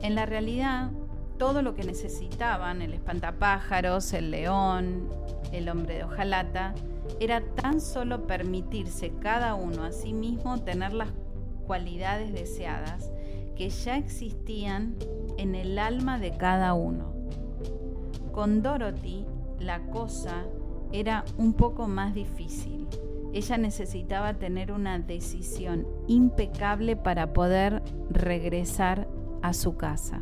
En 0.02 0.14
la 0.14 0.26
realidad, 0.26 0.90
todo 1.38 1.62
lo 1.62 1.74
que 1.74 1.84
necesitaban, 1.84 2.82
el 2.82 2.92
espantapájaros, 2.92 4.12
el 4.12 4.30
león, 4.30 5.08
el 5.52 5.68
hombre 5.68 5.96
de 5.96 6.04
hojalata, 6.04 6.74
era 7.20 7.40
tan 7.40 7.80
solo 7.80 8.26
permitirse 8.26 9.12
cada 9.20 9.54
uno 9.54 9.84
a 9.84 9.92
sí 9.92 10.12
mismo 10.12 10.58
tener 10.62 10.92
las 10.92 11.08
cualidades 11.66 12.32
deseadas 12.32 13.11
que 13.56 13.68
ya 13.70 13.96
existían 13.96 14.96
en 15.38 15.54
el 15.54 15.78
alma 15.78 16.18
de 16.18 16.36
cada 16.36 16.74
uno. 16.74 17.12
Con 18.32 18.62
Dorothy 18.62 19.26
la 19.58 19.82
cosa 19.90 20.44
era 20.92 21.24
un 21.38 21.54
poco 21.54 21.88
más 21.88 22.14
difícil. 22.14 22.88
Ella 23.32 23.56
necesitaba 23.56 24.34
tener 24.34 24.72
una 24.72 24.98
decisión 24.98 25.86
impecable 26.06 26.96
para 26.96 27.32
poder 27.32 27.82
regresar 28.10 29.08
a 29.40 29.54
su 29.54 29.76
casa. 29.76 30.20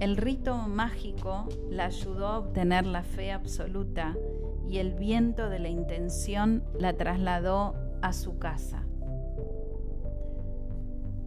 El 0.00 0.16
rito 0.16 0.56
mágico 0.56 1.46
la 1.70 1.86
ayudó 1.86 2.26
a 2.26 2.38
obtener 2.38 2.86
la 2.86 3.02
fe 3.02 3.32
absoluta 3.32 4.14
y 4.68 4.78
el 4.78 4.92
viento 4.92 5.48
de 5.48 5.58
la 5.58 5.68
intención 5.68 6.64
la 6.78 6.94
trasladó 6.96 7.74
a 8.02 8.12
su 8.12 8.38
casa. 8.38 8.85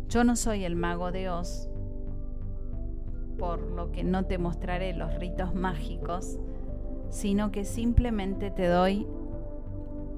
Yo 0.10 0.24
no 0.24 0.36
soy 0.36 0.66
el 0.66 0.76
mago 0.76 1.12
de 1.12 1.30
Oz, 1.30 1.70
por 3.38 3.62
lo 3.62 3.92
que 3.92 4.04
no 4.04 4.26
te 4.26 4.40
mostraré 4.40 4.94
los 4.94 5.14
ritos 5.20 5.54
mágicos, 5.54 6.40
sino 7.10 7.52
que 7.52 7.64
simplemente 7.64 8.50
te 8.50 8.66
doy 8.66 9.06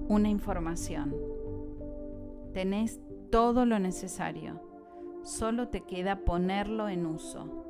una 0.08 0.30
información. 0.30 1.14
Tenés 2.54 3.02
todo 3.32 3.66
lo 3.66 3.80
necesario, 3.80 4.62
solo 5.24 5.68
te 5.68 5.82
queda 5.82 6.24
ponerlo 6.24 6.88
en 6.88 7.06
uso. 7.06 7.66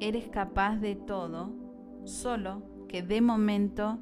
Eres 0.00 0.28
capaz 0.28 0.76
de 0.76 0.96
todo, 0.96 1.50
solo 2.04 2.62
que 2.88 3.02
de 3.02 3.20
momento 3.20 3.98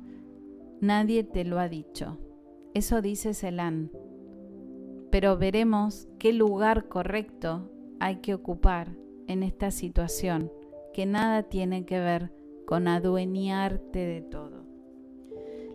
nadie 0.81 1.25
te 1.25 1.45
lo 1.45 1.59
ha 1.59 1.69
dicho. 1.69 2.19
Eso 2.75 3.03
dice 3.03 3.35
Celan. 3.35 3.91
Pero 5.11 5.37
veremos 5.39 6.09
qué 6.19 6.33
lugar 6.33 6.89
correcto 6.89 7.71
hay 8.01 8.17
que 8.17 8.35
ocupar 8.35 8.97
en 9.27 9.43
esta 9.43 9.71
situación 9.71 10.53
que 10.93 11.07
nada 11.07 11.45
tiene 11.45 11.85
que 11.85 11.99
ver 11.99 12.33
con 12.67 12.89
adueñarte 12.89 13.99
de 14.01 14.23
todo. 14.23 14.65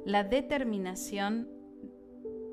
La 0.05 0.23
determinación 0.23 1.47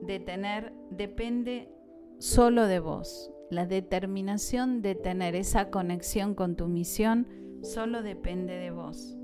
de 0.03 0.21
tener 0.21 0.73
depende 0.91 1.73
solo 2.19 2.67
de 2.67 2.81
vos. 2.81 3.33
La 3.51 3.67
determinación 3.67 4.83
de 4.83 4.95
tener 4.95 5.35
esa 5.35 5.71
conexión 5.71 6.35
con 6.35 6.57
tu 6.57 6.69
misión 6.69 7.27
solo 7.63 8.03
depende 8.03 8.55
de 8.55 8.71
vos. 8.71 9.17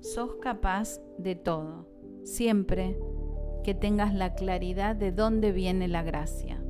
Sos 0.00 0.36
capaz 0.40 1.00
de 1.18 1.36
todo, 1.36 1.86
siempre 2.24 2.98
que 3.62 3.74
tengas 3.74 4.14
la 4.14 4.34
claridad 4.34 4.96
de 4.96 5.12
dónde 5.12 5.52
viene 5.52 5.88
la 5.88 6.02
gracia. 6.02 6.60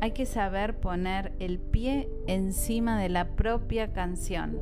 Hay 0.00 0.12
que 0.12 0.24
saber 0.24 0.80
poner 0.80 1.32
el 1.38 1.58
pie 1.58 2.08
encima 2.26 2.98
de 2.98 3.10
la 3.10 3.36
propia 3.36 3.92
canción. 3.92 4.58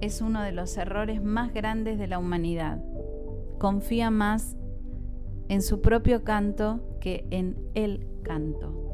Es 0.00 0.20
uno 0.20 0.42
de 0.42 0.52
los 0.52 0.76
errores 0.76 1.22
más 1.22 1.54
grandes 1.54 1.98
de 1.98 2.08
la 2.08 2.18
humanidad. 2.18 2.82
Confía 3.58 4.10
más 4.10 4.56
en 5.48 5.62
su 5.62 5.80
propio 5.80 6.24
canto 6.24 6.80
que 7.00 7.26
en 7.30 7.56
el 7.74 8.06
canto. 8.22 8.84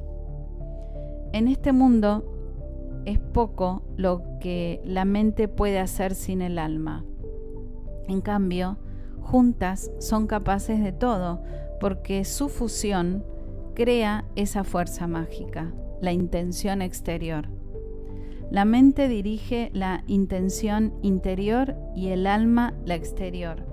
En 1.32 1.48
este 1.48 1.72
mundo 1.72 3.02
es 3.06 3.18
poco 3.18 3.82
lo 3.96 4.22
que 4.40 4.82
la 4.84 5.04
mente 5.04 5.48
puede 5.48 5.78
hacer 5.78 6.14
sin 6.14 6.42
el 6.42 6.58
alma. 6.58 7.04
En 8.08 8.20
cambio, 8.20 8.76
juntas 9.20 9.90
son 9.98 10.26
capaces 10.26 10.82
de 10.82 10.92
todo, 10.92 11.42
porque 11.80 12.24
su 12.24 12.48
fusión 12.48 13.24
crea 13.74 14.24
esa 14.36 14.64
fuerza 14.64 15.06
mágica, 15.06 15.72
la 16.00 16.12
intención 16.12 16.82
exterior. 16.82 17.48
La 18.50 18.64
mente 18.64 19.08
dirige 19.08 19.70
la 19.72 20.02
intención 20.06 20.92
interior 21.02 21.76
y 21.94 22.08
el 22.08 22.26
alma 22.26 22.74
la 22.84 22.96
exterior. 22.96 23.64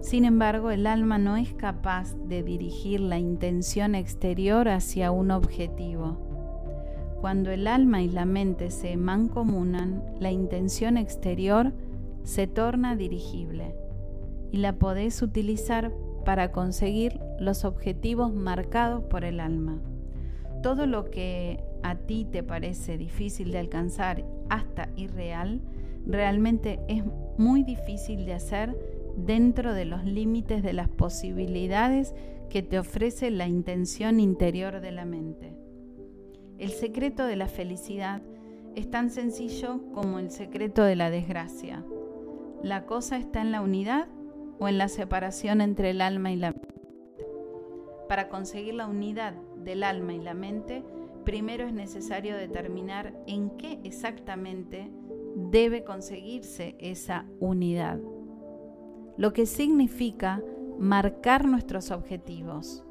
Sin 0.00 0.24
embargo, 0.24 0.70
el 0.70 0.86
alma 0.86 1.18
no 1.18 1.36
es 1.36 1.52
capaz 1.52 2.14
de 2.28 2.42
dirigir 2.42 3.00
la 3.00 3.18
intención 3.18 3.94
exterior 3.94 4.68
hacia 4.68 5.10
un 5.10 5.30
objetivo. 5.30 6.26
Cuando 7.20 7.50
el 7.50 7.66
alma 7.66 8.02
y 8.02 8.08
la 8.08 8.24
mente 8.24 8.70
se 8.70 8.96
mancomunan, 8.96 10.04
la 10.20 10.30
intención 10.30 10.96
exterior 10.96 11.72
se 12.26 12.48
torna 12.48 12.96
dirigible 12.96 13.76
y 14.50 14.56
la 14.56 14.74
podés 14.74 15.22
utilizar 15.22 15.92
para 16.24 16.50
conseguir 16.50 17.20
los 17.38 17.64
objetivos 17.64 18.34
marcados 18.34 19.04
por 19.04 19.24
el 19.24 19.38
alma. 19.38 19.80
Todo 20.60 20.86
lo 20.86 21.04
que 21.04 21.62
a 21.84 21.94
ti 21.94 22.26
te 22.28 22.42
parece 22.42 22.98
difícil 22.98 23.52
de 23.52 23.58
alcanzar, 23.58 24.24
hasta 24.48 24.90
irreal, 24.96 25.60
realmente 26.04 26.80
es 26.88 27.04
muy 27.38 27.62
difícil 27.62 28.26
de 28.26 28.34
hacer 28.34 28.76
dentro 29.16 29.72
de 29.72 29.84
los 29.84 30.04
límites 30.04 30.64
de 30.64 30.72
las 30.72 30.88
posibilidades 30.88 32.12
que 32.50 32.62
te 32.62 32.80
ofrece 32.80 33.30
la 33.30 33.46
intención 33.46 34.18
interior 34.18 34.80
de 34.80 34.90
la 34.90 35.04
mente. 35.04 35.56
El 36.58 36.70
secreto 36.70 37.24
de 37.24 37.36
la 37.36 37.46
felicidad 37.46 38.20
es 38.74 38.90
tan 38.90 39.10
sencillo 39.10 39.80
como 39.92 40.18
el 40.18 40.32
secreto 40.32 40.82
de 40.82 40.96
la 40.96 41.08
desgracia. 41.10 41.84
La 42.62 42.86
cosa 42.86 43.16
está 43.16 43.40
en 43.40 43.52
la 43.52 43.60
unidad 43.60 44.08
o 44.58 44.68
en 44.68 44.78
la 44.78 44.88
separación 44.88 45.60
entre 45.60 45.90
el 45.90 46.00
alma 46.00 46.32
y 46.32 46.36
la 46.36 46.52
mente. 46.52 46.74
Para 48.08 48.28
conseguir 48.28 48.74
la 48.74 48.86
unidad 48.86 49.34
del 49.56 49.82
alma 49.82 50.14
y 50.14 50.20
la 50.20 50.34
mente, 50.34 50.84
primero 51.24 51.66
es 51.66 51.72
necesario 51.72 52.36
determinar 52.36 53.12
en 53.26 53.50
qué 53.56 53.80
exactamente 53.84 54.90
debe 55.36 55.84
conseguirse 55.84 56.76
esa 56.78 57.26
unidad, 57.40 57.98
lo 59.16 59.32
que 59.32 59.44
significa 59.44 60.42
marcar 60.78 61.46
nuestros 61.46 61.90
objetivos. 61.90 62.84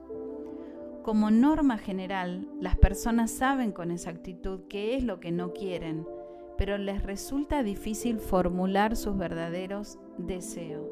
Como 1.01 1.31
norma 1.31 1.77
general, 1.77 2.47
las 2.59 2.77
personas 2.77 3.31
saben 3.31 3.71
con 3.71 3.91
exactitud 3.91 4.61
qué 4.67 4.95
es 4.95 5.03
lo 5.03 5.19
que 5.19 5.31
no 5.31 5.53
quieren, 5.53 6.05
pero 6.57 6.77
les 6.77 7.03
resulta 7.03 7.63
difícil 7.63 8.19
formular 8.19 8.95
sus 8.95 9.17
verdaderos 9.17 9.99
deseos. 10.17 10.87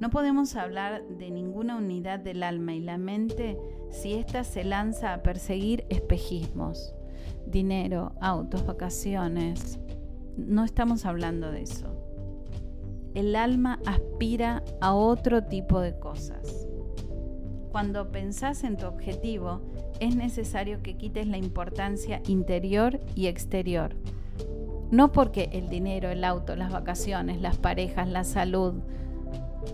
No 0.00 0.10
podemos 0.10 0.54
hablar 0.54 1.02
de 1.08 1.30
ninguna 1.30 1.76
unidad 1.76 2.20
del 2.20 2.44
alma 2.44 2.74
y 2.74 2.80
la 2.80 2.98
mente 2.98 3.58
si 3.90 4.14
ésta 4.14 4.44
se 4.44 4.62
lanza 4.62 5.12
a 5.12 5.22
perseguir 5.22 5.84
espejismos, 5.88 6.94
dinero, 7.46 8.12
autos, 8.20 8.64
vacaciones. 8.64 9.80
No 10.36 10.64
estamos 10.64 11.04
hablando 11.04 11.50
de 11.50 11.62
eso. 11.62 11.94
El 13.14 13.34
alma 13.34 13.80
aspira 13.86 14.62
a 14.80 14.94
otro 14.94 15.44
tipo 15.44 15.80
de 15.80 15.98
cosas. 15.98 16.67
Cuando 17.78 18.10
pensás 18.10 18.64
en 18.64 18.76
tu 18.76 18.86
objetivo, 18.86 19.60
es 20.00 20.16
necesario 20.16 20.82
que 20.82 20.96
quites 20.96 21.28
la 21.28 21.36
importancia 21.36 22.20
interior 22.26 22.98
y 23.14 23.28
exterior. 23.28 23.94
No 24.90 25.12
porque 25.12 25.48
el 25.52 25.68
dinero, 25.68 26.08
el 26.08 26.24
auto, 26.24 26.56
las 26.56 26.72
vacaciones, 26.72 27.40
las 27.40 27.56
parejas, 27.56 28.08
la 28.08 28.24
salud, 28.24 28.74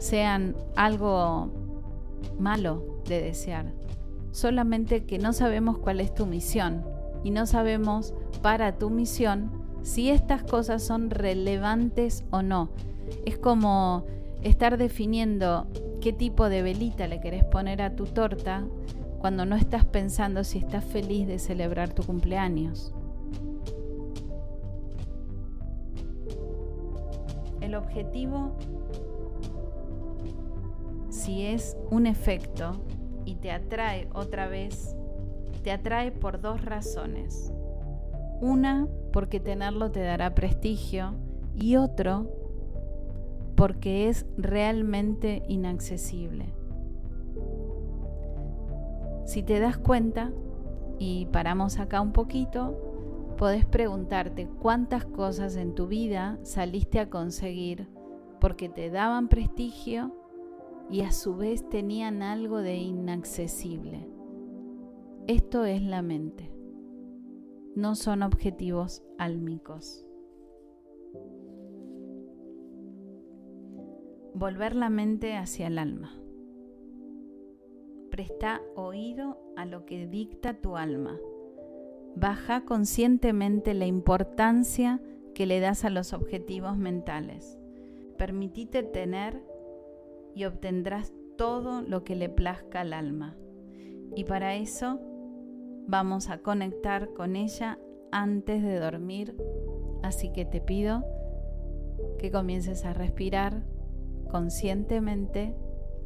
sean 0.01 0.55
algo 0.77 1.51
malo 2.39 3.01
de 3.09 3.23
desear. 3.23 3.73
Solamente 4.33 5.07
que 5.07 5.19
no 5.19 5.33
sabemos 5.33 5.79
cuál 5.79 5.99
es 6.01 6.15
tu 6.15 6.27
misión 6.27 6.85
y 7.23 7.31
no 7.31 7.47
sabemos 7.47 8.13
para 8.43 8.77
tu 8.77 8.91
misión 8.91 9.51
si 9.81 10.11
estas 10.11 10.43
cosas 10.43 10.83
son 10.83 11.09
relevantes 11.09 12.23
o 12.31 12.43
no. 12.43 12.69
Es 13.25 13.39
como 13.39 14.05
estar 14.43 14.77
definiendo 14.77 15.67
qué 16.05 16.13
tipo 16.13 16.51
de 16.51 16.61
velita 16.61 17.09
le 17.09 17.19
querés 17.19 17.45
poner 17.45 17.81
a 17.81 17.97
tu 17.97 18.05
torta 18.05 18.63
cuando 19.21 19.47
no 19.47 19.57
estás 19.57 19.87
pensando 19.87 20.45
si 20.45 20.59
estás 20.59 20.85
feliz 20.85 21.27
de 21.27 21.39
celebrar 21.39 21.95
tu 21.95 22.03
cumpleaños. 22.03 22.93
El 27.63 27.75
objetivo 27.75 28.55
si 31.09 31.47
es 31.47 31.75
un 31.91 32.05
efecto 32.05 32.83
y 33.25 33.37
te 33.37 33.51
atrae 33.51 34.07
otra 34.13 34.47
vez, 34.47 34.95
te 35.63 35.73
atrae 35.73 36.13
por 36.13 36.39
dos 36.39 36.63
razones. 36.63 37.51
Una, 38.43 38.89
porque 39.11 39.41
tenerlo 39.41 39.91
te 39.91 40.01
dará 40.01 40.35
prestigio 40.35 41.15
y 41.55 41.77
otro, 41.77 42.44
porque 43.65 44.11
es 44.11 44.27
realmente 44.37 45.43
inaccesible. 45.49 46.53
Si 49.25 49.43
te 49.43 49.59
das 49.59 49.79
cuenta, 49.79 50.35
y 50.99 51.25
paramos 51.33 51.79
acá 51.79 52.03
un 52.03 52.13
poquito, 52.13 53.35
podés 53.39 53.65
preguntarte 53.65 54.51
cuántas 54.61 55.07
cosas 55.07 55.57
en 55.57 55.75
tu 55.75 55.87
vida 55.87 56.39
saliste 56.43 57.01
a 57.01 57.09
conseguir 57.09 57.89
porque 58.39 58.69
te 58.69 58.91
daban 58.91 59.29
prestigio 59.29 60.15
y 60.91 61.01
a 61.01 61.11
su 61.11 61.35
vez 61.35 61.67
tenían 61.71 62.21
algo 62.21 62.59
de 62.59 62.77
inaccesible. 62.77 64.07
Esto 65.27 65.65
es 65.65 65.81
la 65.81 66.03
mente. 66.03 66.53
No 67.75 67.95
son 67.95 68.25
objetivos 68.25 69.03
álmicos. 69.17 70.05
Volver 74.37 74.75
la 74.75 74.91
mente 74.91 75.37
hacia 75.37 75.69
el 75.69 75.79
alma. 75.79 76.13
Presta 78.11 78.61
oído 78.75 79.39
a 79.57 79.65
lo 79.65 79.87
que 79.87 80.09
dicta 80.09 80.55
tu 80.55 80.77
alma. 80.77 81.17
Baja 82.17 82.65
conscientemente 82.65 83.75
la 83.75 83.87
importancia 83.87 85.01
que 85.37 85.47
le 85.47 85.61
das 85.61 85.85
a 85.85 85.91
los 85.91 86.13
objetivos 86.13 86.77
mentales. 86.77 87.61
Permitite 88.19 88.83
tener 88.83 89.41
y 90.35 90.47
obtendrás 90.47 91.13
todo 91.37 91.81
lo 91.83 92.03
que 92.03 92.17
le 92.17 92.29
plazca 92.29 92.81
al 92.81 92.93
alma. 92.93 93.37
Y 94.17 94.25
para 94.25 94.57
eso 94.57 95.01
vamos 95.87 96.29
a 96.29 96.39
conectar 96.39 97.13
con 97.15 97.37
ella 97.37 97.79
antes 98.11 98.65
de 98.65 98.81
dormir. 98.81 99.37
Así 100.03 100.33
que 100.33 100.45
te 100.45 100.61
pido 100.61 101.05
que 102.19 102.33
comiences 102.33 102.85
a 102.85 102.95
respirar 102.95 103.63
conscientemente. 104.35 105.55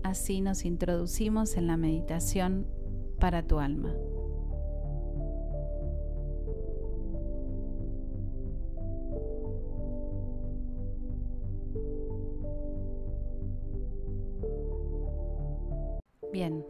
Así 0.03 0.43
nos 0.43 0.67
introducimos 0.67 1.57
en 1.57 1.67
la 1.67 1.79
meditación 1.79 2.67
para 3.19 3.43
tu 3.43 3.59
alma. 3.59 3.95
Bien. 16.31 16.67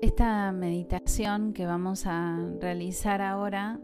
Esta 0.00 0.50
meditación 0.52 1.52
que 1.52 1.66
vamos 1.66 2.06
a 2.06 2.38
realizar 2.58 3.20
ahora 3.20 3.80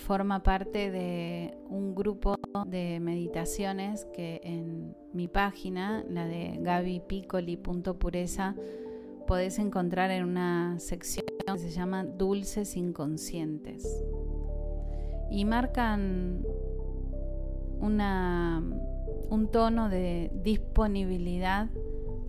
forma 0.00 0.42
parte 0.42 0.90
de 0.90 1.56
un 1.68 1.94
grupo 1.94 2.36
de 2.66 2.98
meditaciones 2.98 4.06
que 4.12 4.40
en 4.42 4.96
mi 5.12 5.28
página, 5.28 6.04
la 6.08 6.26
de 6.26 6.58
gabipicoli.pureza, 6.60 8.56
podés 9.26 9.60
encontrar 9.60 10.10
en 10.10 10.24
una 10.24 10.78
sección 10.80 11.26
que 11.46 11.58
se 11.58 11.70
llama 11.70 12.04
Dulces 12.04 12.76
Inconscientes. 12.76 14.02
Y 15.30 15.44
marcan 15.44 16.44
un 17.80 19.48
tono 19.52 19.88
de 19.88 20.32
disponibilidad 20.42 21.68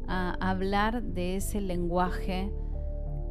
a 0.07 0.49
hablar 0.49 1.01
de 1.01 1.37
ese 1.37 1.61
lenguaje 1.61 2.51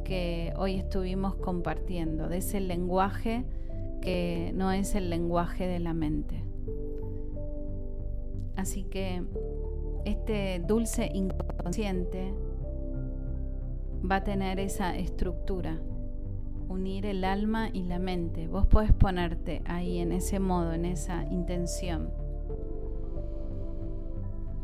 que 0.03 0.51
hoy 0.57 0.75
estuvimos 0.75 1.35
compartiendo, 1.35 2.27
de 2.27 2.37
ese 2.37 2.59
lenguaje 2.59 3.45
que 4.01 4.51
no 4.55 4.71
es 4.71 4.95
el 4.95 5.09
lenguaje 5.09 5.67
de 5.67 5.79
la 5.79 5.93
mente. 5.93 6.43
Así 8.55 8.83
que 8.83 9.23
este 10.05 10.59
dulce 10.59 11.09
inconsciente 11.13 12.33
va 14.09 14.17
a 14.17 14.23
tener 14.23 14.59
esa 14.59 14.97
estructura, 14.97 15.79
unir 16.67 17.05
el 17.05 17.23
alma 17.23 17.69
y 17.71 17.83
la 17.83 17.99
mente. 17.99 18.47
Vos 18.47 18.65
podés 18.65 18.93
ponerte 18.93 19.61
ahí 19.65 19.99
en 19.99 20.11
ese 20.11 20.39
modo, 20.39 20.73
en 20.73 20.85
esa 20.85 21.23
intención. 21.31 22.09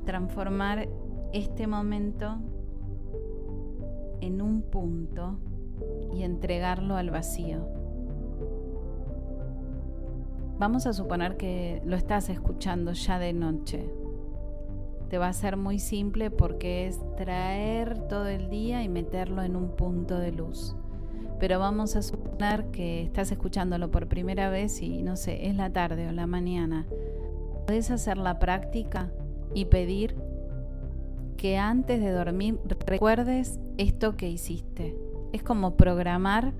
transformar 0.06 0.88
este 1.34 1.68
momento 1.68 2.38
en 4.22 4.42
un 4.42 4.62
punto 4.62 5.38
y 6.14 6.24
entregarlo 6.24 6.96
al 6.96 7.12
vacío. 7.12 7.77
Vamos 10.60 10.88
a 10.88 10.94
suponer 10.94 11.38
que 11.38 11.84
lo 11.86 11.96
estás 11.96 12.30
escuchando 12.30 12.94
ya 12.94 13.20
de 13.20 13.32
noche. 13.32 13.88
Te 15.08 15.20
va 15.20 15.28
a 15.28 15.34
ser 15.34 15.56
muy 15.56 15.78
simple 15.78 16.32
porque 16.32 16.88
es 16.88 17.00
traer 17.16 18.08
todo 18.08 18.26
el 18.26 18.50
día 18.50 18.82
y 18.82 18.90
meterlo 18.90 19.44
en 19.44 19.56
un 19.56 19.76
punto 19.76 20.18
de 20.18 20.32
luz. 20.32 20.76
Pero 21.40 21.60
vamos 21.60 21.96
a 21.96 22.02
suponer 22.02 22.72
que 22.72 23.04
estás 23.04 23.32
escuchándolo 23.32 23.92
por 23.92 24.08
primera 24.08 24.50
vez 24.50 24.82
y 24.82 25.04
no 25.04 25.16
sé, 25.16 25.48
es 25.48 25.56
la 25.56 25.72
tarde 25.72 26.08
o 26.08 26.12
la 26.12 26.26
mañana. 26.26 26.88
Puedes 27.68 27.92
hacer 27.92 28.18
la 28.18 28.40
práctica 28.40 29.12
y 29.54 29.66
pedir 29.66 30.16
que 31.38 31.60
antes 31.60 32.02
de 32.02 32.10
dormir 32.10 32.60
recuerdes 32.88 33.60
esto 33.78 34.18
que 34.18 34.28
hiciste. 34.28 34.98
Es 35.34 35.44
como 35.44 35.76
programar 35.78 36.56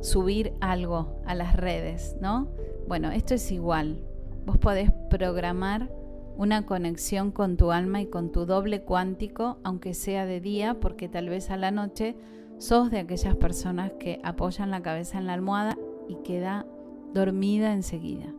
subir 0.00 0.52
algo 0.60 1.20
a 1.26 1.34
las 1.34 1.56
redes, 1.56 2.16
¿no? 2.20 2.48
Bueno, 2.86 3.10
esto 3.10 3.34
es 3.34 3.50
igual. 3.52 4.04
Vos 4.46 4.58
podés 4.58 4.90
programar 5.10 5.90
una 6.36 6.64
conexión 6.64 7.32
con 7.32 7.56
tu 7.56 7.70
alma 7.70 8.00
y 8.00 8.06
con 8.06 8.32
tu 8.32 8.46
doble 8.46 8.82
cuántico, 8.82 9.58
aunque 9.62 9.94
sea 9.94 10.26
de 10.26 10.40
día, 10.40 10.80
porque 10.80 11.08
tal 11.08 11.28
vez 11.28 11.50
a 11.50 11.56
la 11.56 11.70
noche 11.70 12.16
sos 12.58 12.90
de 12.90 12.98
aquellas 12.98 13.36
personas 13.36 13.92
que 13.98 14.20
apoyan 14.24 14.70
la 14.70 14.82
cabeza 14.82 15.18
en 15.18 15.26
la 15.26 15.34
almohada 15.34 15.76
y 16.08 16.16
queda 16.16 16.66
dormida 17.12 17.72
enseguida. 17.72 18.32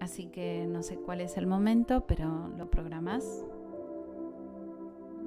Así 0.00 0.26
que 0.26 0.66
no 0.68 0.82
sé 0.82 0.96
cuál 0.96 1.20
es 1.20 1.36
el 1.36 1.46
momento, 1.46 2.06
pero 2.06 2.48
lo 2.56 2.70
programás. 2.70 3.44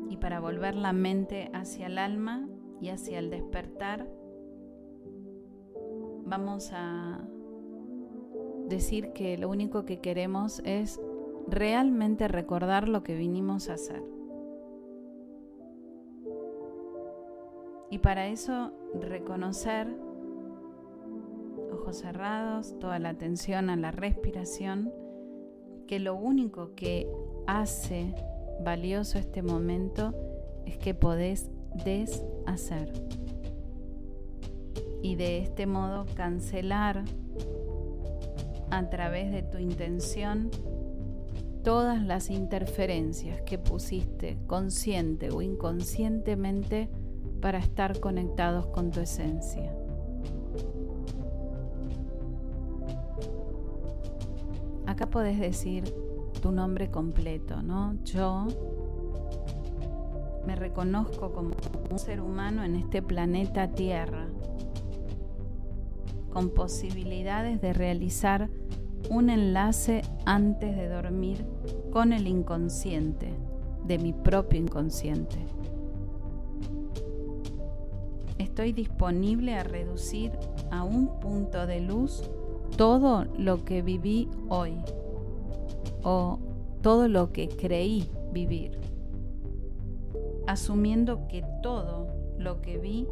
Y 0.09 0.17
para 0.17 0.39
volver 0.39 0.75
la 0.75 0.91
mente 0.91 1.49
hacia 1.53 1.87
el 1.87 1.97
alma 1.97 2.47
y 2.81 2.89
hacia 2.89 3.19
el 3.19 3.29
despertar, 3.29 4.07
vamos 6.31 6.71
a 6.73 7.19
decir 8.69 9.11
que 9.11 9.37
lo 9.37 9.49
único 9.49 9.83
que 9.83 9.99
queremos 9.99 10.61
es 10.63 11.01
realmente 11.45 12.29
recordar 12.29 12.87
lo 12.87 13.03
que 13.03 13.15
vinimos 13.15 13.69
a 13.69 13.73
hacer. 13.73 14.01
Y 17.89 17.97
para 17.97 18.27
eso 18.27 18.71
reconocer, 18.97 19.93
ojos 21.73 21.97
cerrados, 21.97 22.79
toda 22.79 22.97
la 22.99 23.09
atención 23.09 23.69
a 23.69 23.75
la 23.75 23.91
respiración, 23.91 24.93
que 25.85 25.99
lo 25.99 26.15
único 26.15 26.75
que 26.75 27.11
hace 27.45 28.15
valioso 28.63 29.19
este 29.19 29.41
momento 29.41 30.13
es 30.65 30.77
que 30.77 30.93
podés 30.93 31.51
deshacer. 31.83 32.93
Y 35.01 35.15
de 35.15 35.39
este 35.39 35.65
modo 35.65 36.05
cancelar 36.15 37.03
a 38.69 38.89
través 38.89 39.31
de 39.31 39.43
tu 39.43 39.57
intención 39.57 40.49
todas 41.63 42.01
las 42.01 42.29
interferencias 42.29 43.41
que 43.41 43.57
pusiste 43.57 44.37
consciente 44.47 45.29
o 45.29 45.41
inconscientemente 45.41 46.89
para 47.41 47.59
estar 47.59 47.99
conectados 47.99 48.67
con 48.67 48.91
tu 48.91 48.99
esencia. 48.99 49.73
Acá 54.85 55.07
podés 55.09 55.39
decir 55.39 55.83
tu 56.41 56.51
nombre 56.51 56.89
completo, 56.89 57.61
¿no? 57.61 57.95
Yo 58.03 58.47
me 60.45 60.55
reconozco 60.55 61.31
como 61.31 61.51
un 61.89 61.99
ser 61.99 62.19
humano 62.19 62.63
en 62.63 62.75
este 62.75 63.01
planeta 63.01 63.69
Tierra, 63.69 64.27
con 66.31 66.49
posibilidades 66.49 67.61
de 67.61 67.73
realizar 67.73 68.49
un 69.09 69.29
enlace 69.29 70.01
antes 70.25 70.75
de 70.75 70.87
dormir 70.87 71.45
con 71.91 72.13
el 72.13 72.27
inconsciente, 72.27 73.33
de 73.85 73.97
mi 73.97 74.13
propio 74.13 74.59
inconsciente. 74.59 75.37
Estoy 78.37 78.73
disponible 78.73 79.55
a 79.55 79.63
reducir 79.63 80.31
a 80.71 80.83
un 80.83 81.19
punto 81.19 81.67
de 81.67 81.81
luz 81.81 82.23
todo 82.75 83.25
lo 83.37 83.63
que 83.63 83.81
viví 83.81 84.29
hoy 84.49 84.77
o 86.03 86.39
todo 86.81 87.07
lo 87.07 87.31
que 87.31 87.47
creí 87.49 88.09
vivir 88.31 88.81
asumiendo 90.47 91.27
que 91.27 91.45
todo 91.61 92.07
lo 92.37 92.61
que 92.61 92.77
vi 92.77 93.07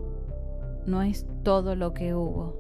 no 0.85 1.01
es 1.01 1.25
todo 1.43 1.75
lo 1.75 1.93
que 1.93 2.13
hubo. 2.13 2.58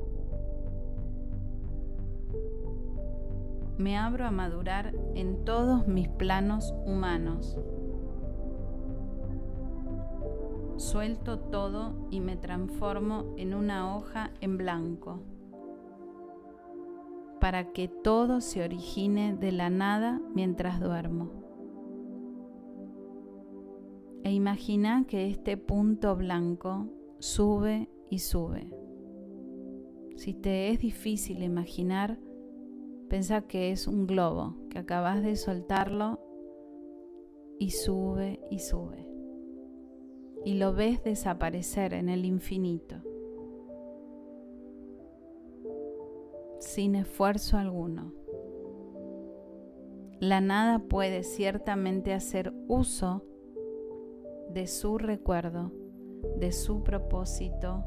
Me 3.79 3.97
abro 3.97 4.25
a 4.25 4.31
madurar 4.31 4.93
en 5.15 5.43
todos 5.45 5.87
mis 5.87 6.07
planos 6.07 6.75
humanos. 6.85 7.57
Suelto 10.77 11.39
todo 11.39 12.07
y 12.11 12.19
me 12.19 12.37
transformo 12.37 13.33
en 13.37 13.55
una 13.55 13.95
hoja 13.95 14.31
en 14.41 14.57
blanco 14.57 15.23
para 17.41 17.71
que 17.71 17.87
todo 17.87 18.41
se 18.41 18.63
origine 18.63 19.35
de 19.35 19.51
la 19.51 19.71
nada 19.71 20.21
mientras 20.35 20.79
duermo 20.79 21.39
e 24.23 24.31
imagina 24.31 25.05
que 25.07 25.27
este 25.27 25.57
punto 25.57 26.15
blanco 26.15 26.87
sube 27.19 27.89
y 28.09 28.19
sube. 28.19 28.69
Si 30.15 30.33
te 30.33 30.69
es 30.69 30.79
difícil 30.79 31.41
imaginar, 31.43 32.19
piensa 33.09 33.41
que 33.41 33.71
es 33.71 33.87
un 33.87 34.07
globo, 34.07 34.55
que 34.69 34.79
acabas 34.79 35.23
de 35.23 35.35
soltarlo 35.35 36.19
y 37.57 37.71
sube 37.71 38.39
y 38.49 38.59
sube. 38.59 39.07
Y 40.45 40.53
lo 40.53 40.73
ves 40.73 41.03
desaparecer 41.03 41.93
en 41.93 42.07
el 42.07 42.23
infinito, 42.23 42.95
sin 46.59 46.95
esfuerzo 46.95 47.57
alguno. 47.57 48.13
La 50.19 50.39
nada 50.39 50.79
puede 50.79 51.23
ciertamente 51.23 52.13
hacer 52.13 52.53
uso 52.67 53.25
de 54.53 54.67
su 54.67 54.97
recuerdo, 54.97 55.71
de 56.37 56.51
su 56.51 56.83
propósito 56.83 57.83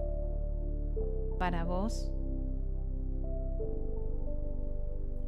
para 1.38 1.64
vos 1.64 2.12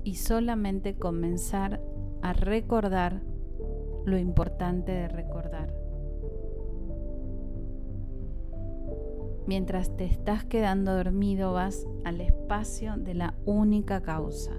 y 0.05 0.17
solamente 0.17 0.95
comenzar 0.97 1.81
a 2.23 2.33
recordar 2.33 3.23
lo 4.05 4.19
importante 4.19 4.93
de 4.93 5.09
recordar. 5.09 5.75
Mientras 9.47 9.95
te 9.97 10.05
estás 10.05 10.45
quedando 10.45 10.95
dormido 10.95 11.53
vas 11.53 11.87
al 12.05 12.21
espacio 12.21 12.97
de 12.97 13.15
la 13.15 13.35
única 13.45 14.03
causa. 14.03 14.53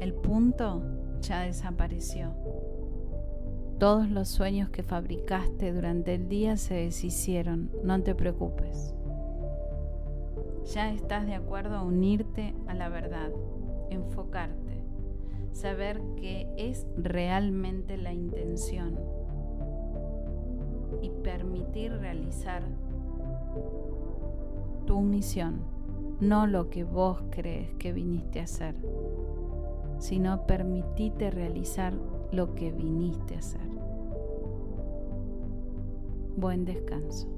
El 0.00 0.14
punto 0.14 0.82
ya 1.20 1.42
desapareció. 1.42 2.32
Todos 3.78 4.10
los 4.10 4.28
sueños 4.28 4.70
que 4.70 4.82
fabricaste 4.82 5.72
durante 5.72 6.14
el 6.14 6.28
día 6.28 6.56
se 6.56 6.74
deshicieron, 6.74 7.70
no 7.84 8.02
te 8.02 8.14
preocupes. 8.14 8.94
Ya 10.74 10.92
estás 10.92 11.26
de 11.26 11.34
acuerdo 11.34 11.76
a 11.76 11.82
unirte 11.82 12.54
a 12.66 12.74
la 12.74 12.90
verdad, 12.90 13.30
enfocarte, 13.88 14.82
saber 15.52 16.02
qué 16.16 16.46
es 16.58 16.86
realmente 16.94 17.96
la 17.96 18.12
intención 18.12 18.98
y 21.00 21.08
permitir 21.08 21.92
realizar 21.92 22.62
tu 24.84 25.00
misión, 25.00 25.60
no 26.20 26.46
lo 26.46 26.68
que 26.68 26.84
vos 26.84 27.22
crees 27.30 27.74
que 27.76 27.94
viniste 27.94 28.40
a 28.40 28.44
hacer, 28.44 28.74
sino 29.98 30.46
permitite 30.46 31.30
realizar 31.30 31.94
lo 32.30 32.54
que 32.54 32.72
viniste 32.72 33.36
a 33.36 33.38
hacer. 33.38 33.68
Buen 36.36 36.66
descanso. 36.66 37.37